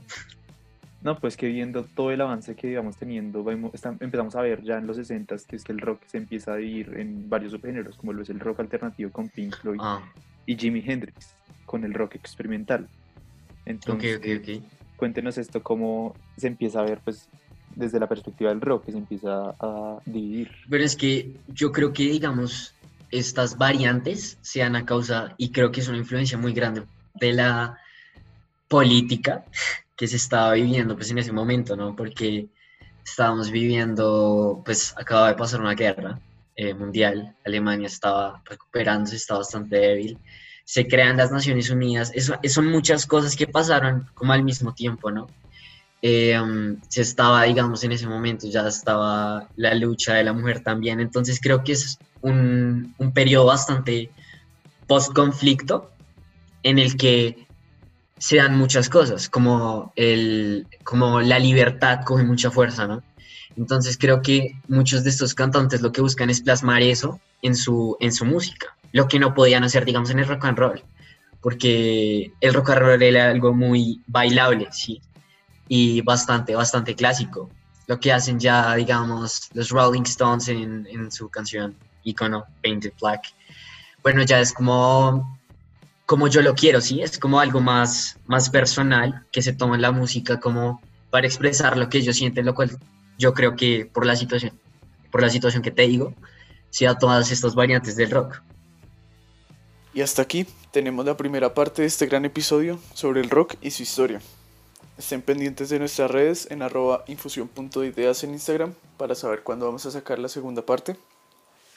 No, 1.01 1.17
pues 1.17 1.35
que 1.35 1.47
viendo 1.47 1.83
todo 1.83 2.11
el 2.11 2.21
avance 2.21 2.55
que 2.55 2.67
íbamos 2.67 2.95
teniendo, 2.97 3.43
empezamos 3.49 4.35
a 4.35 4.41
ver 4.41 4.61
ya 4.61 4.77
en 4.77 4.85
los 4.85 4.97
60 4.97 5.35
que 5.47 5.55
es 5.55 5.63
que 5.63 5.71
el 5.71 5.79
rock 5.79 6.01
se 6.05 6.17
empieza 6.17 6.53
a 6.53 6.57
dividir 6.57 6.93
en 6.97 7.27
varios 7.27 7.53
subgéneros, 7.53 7.97
como 7.97 8.13
lo 8.13 8.21
es 8.21 8.29
el 8.29 8.39
rock 8.39 8.59
alternativo 8.59 9.11
con 9.11 9.29
Pink 9.29 9.55
Floyd 9.57 9.79
ah. 9.81 10.01
y 10.45 10.55
Jimi 10.55 10.83
Hendrix 10.85 11.35
con 11.71 11.85
el 11.85 11.93
rock 11.93 12.15
experimental. 12.15 12.89
Entonces, 13.65 14.19
cuéntenos 14.97 15.37
esto, 15.37 15.63
cómo 15.63 16.13
se 16.37 16.47
empieza 16.47 16.81
a 16.81 16.83
ver 16.83 16.99
pues 16.99 17.29
desde 17.75 17.97
la 17.97 18.07
perspectiva 18.07 18.49
del 18.49 18.59
rock, 18.59 18.85
que 18.85 18.91
se 18.91 18.97
empieza 18.97 19.55
a 19.57 19.99
dividir. 20.05 20.51
Pero 20.69 20.83
es 20.83 20.97
que 20.97 21.37
yo 21.47 21.71
creo 21.71 21.93
que, 21.93 22.03
digamos, 22.03 22.75
estas 23.09 23.57
variantes 23.57 24.37
sean 24.41 24.75
a 24.75 24.85
causa, 24.85 25.33
y 25.37 25.51
creo 25.51 25.71
que 25.71 25.79
es 25.79 25.87
una 25.87 25.97
influencia 25.97 26.37
muy 26.37 26.51
grande 26.51 26.83
de 27.15 27.31
la 27.31 27.77
política 28.67 29.45
que 29.95 30.07
se 30.07 30.17
estaba 30.17 30.53
viviendo 30.53 30.95
pues 30.97 31.09
en 31.11 31.19
ese 31.19 31.31
momento, 31.31 31.77
¿no? 31.77 31.95
Porque 31.95 32.47
estábamos 33.05 33.49
viviendo, 33.49 34.61
pues 34.65 34.93
acaba 34.97 35.29
de 35.29 35.35
pasar 35.35 35.61
una 35.61 35.75
guerra 35.75 36.19
eh, 36.57 36.73
mundial, 36.73 37.33
Alemania 37.45 37.87
estaba 37.87 38.41
recuperándose, 38.43 39.15
estaba 39.15 39.39
bastante 39.39 39.77
débil, 39.77 40.17
se 40.65 40.87
crean 40.87 41.17
las 41.17 41.31
Naciones 41.31 41.69
Unidas, 41.69 42.11
eso, 42.13 42.35
son 42.47 42.67
muchas 42.67 43.05
cosas 43.05 43.35
que 43.35 43.47
pasaron 43.47 44.09
como 44.13 44.33
al 44.33 44.43
mismo 44.43 44.73
tiempo, 44.73 45.11
¿no? 45.11 45.27
Eh, 46.01 46.39
um, 46.39 46.79
se 46.87 47.01
estaba, 47.01 47.43
digamos, 47.43 47.83
en 47.83 47.91
ese 47.91 48.07
momento 48.07 48.47
ya 48.47 48.67
estaba 48.67 49.47
la 49.55 49.75
lucha 49.75 50.15
de 50.15 50.23
la 50.23 50.33
mujer 50.33 50.63
también, 50.63 50.99
entonces 50.99 51.39
creo 51.39 51.63
que 51.63 51.73
es 51.73 51.99
un, 52.21 52.95
un 52.97 53.13
periodo 53.13 53.45
bastante 53.45 54.09
post-conflicto 54.87 55.91
en 56.63 56.79
el 56.79 56.97
que 56.97 57.47
se 58.17 58.37
dan 58.37 58.57
muchas 58.57 58.87
cosas, 58.87 59.29
como, 59.29 59.93
el, 59.95 60.67
como 60.83 61.21
la 61.21 61.39
libertad 61.39 62.01
coge 62.05 62.23
mucha 62.23 62.51
fuerza, 62.51 62.87
¿no? 62.87 63.03
Entonces 63.57 63.97
creo 63.97 64.21
que 64.21 64.55
muchos 64.67 65.03
de 65.03 65.09
estos 65.09 65.33
cantantes 65.33 65.81
lo 65.81 65.91
que 65.91 66.01
buscan 66.01 66.29
es 66.29 66.41
plasmar 66.41 66.81
eso 66.81 67.19
en 67.41 67.55
su, 67.55 67.97
en 67.99 68.13
su 68.13 68.25
música, 68.25 68.77
lo 68.91 69.07
que 69.07 69.19
no 69.19 69.33
podían 69.33 69.63
hacer, 69.63 69.85
digamos, 69.85 70.09
en 70.09 70.19
el 70.19 70.27
rock 70.27 70.45
and 70.45 70.57
roll, 70.57 70.83
porque 71.41 72.31
el 72.41 72.53
rock 72.53 72.71
and 72.71 72.79
roll 72.79 73.01
era 73.01 73.29
algo 73.29 73.53
muy 73.53 74.01
bailable, 74.07 74.67
sí, 74.71 75.01
y 75.67 76.01
bastante, 76.01 76.55
bastante 76.55 76.95
clásico. 76.95 77.49
Lo 77.87 77.99
que 77.99 78.13
hacen 78.13 78.39
ya, 78.39 78.75
digamos, 78.75 79.49
los 79.53 79.69
Rolling 79.69 80.03
Stones 80.03 80.47
en, 80.47 81.11
su 81.11 81.29
canción 81.29 81.75
icono 82.03 82.45
Painted 82.63 82.93
Black, 82.99 83.33
bueno, 84.03 84.23
ya 84.23 84.39
es 84.39 84.53
como 84.53 85.39
como 86.11 86.27
yo 86.27 86.41
lo 86.41 86.55
quiero, 86.55 86.81
¿sí? 86.81 87.01
Es 87.01 87.17
como 87.17 87.39
algo 87.39 87.61
más, 87.61 88.17
más 88.25 88.49
personal 88.49 89.25
que 89.31 89.41
se 89.41 89.53
toma 89.53 89.75
en 89.75 89.81
la 89.81 89.93
música 89.93 90.41
como 90.41 90.81
para 91.09 91.25
expresar 91.25 91.77
lo 91.77 91.87
que 91.87 92.01
yo 92.01 92.11
siento, 92.11 92.41
lo 92.41 92.53
cual 92.53 92.77
yo 93.17 93.33
creo 93.33 93.55
que 93.55 93.85
por 93.85 94.05
la 94.05 94.17
situación, 94.17 94.59
por 95.09 95.21
la 95.21 95.29
situación 95.29 95.63
que 95.63 95.71
te 95.71 95.83
digo, 95.83 96.13
sea 96.69 96.95
todas 96.95 97.31
estas 97.31 97.55
variantes 97.55 97.95
del 97.95 98.11
rock. 98.11 98.41
Y 99.93 100.01
hasta 100.01 100.21
aquí 100.21 100.47
tenemos 100.71 101.05
la 101.05 101.17
primera 101.17 101.53
parte 101.53 101.81
de 101.81 101.87
este 101.89 102.05
gran 102.05 102.23
episodio 102.23 102.79
sobre 102.93 103.19
el 103.19 103.29
rock 103.29 103.55
y 103.61 103.71
su 103.71 103.83
historia. 103.83 104.21
Estén 104.97 105.21
pendientes 105.21 105.69
de 105.69 105.79
nuestras 105.79 106.09
redes 106.09 106.49
en 106.49 106.61
arroba 106.61 107.03
en 107.07 108.31
Instagram 108.31 108.73
para 108.97 109.15
saber 109.15 109.43
cuándo 109.43 109.65
vamos 109.65 109.85
a 109.85 109.91
sacar 109.91 110.17
la 110.17 110.29
segunda 110.29 110.61
parte. 110.61 110.95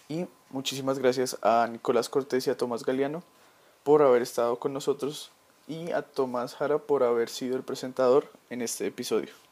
Y 0.08 0.26
muchísimas 0.50 1.00
gracias 1.00 1.36
a 1.42 1.66
Nicolás 1.68 2.08
Cortés 2.08 2.46
y 2.46 2.50
a 2.50 2.56
Tomás 2.56 2.84
Galeano 2.84 3.24
por 3.82 4.02
haber 4.02 4.22
estado 4.22 4.60
con 4.60 4.72
nosotros 4.72 5.32
y 5.66 5.90
a 5.90 6.02
Tomás 6.02 6.54
Jara 6.54 6.78
por 6.78 7.02
haber 7.02 7.28
sido 7.28 7.56
el 7.56 7.64
presentador 7.64 8.30
en 8.48 8.62
este 8.62 8.86
episodio. 8.86 9.43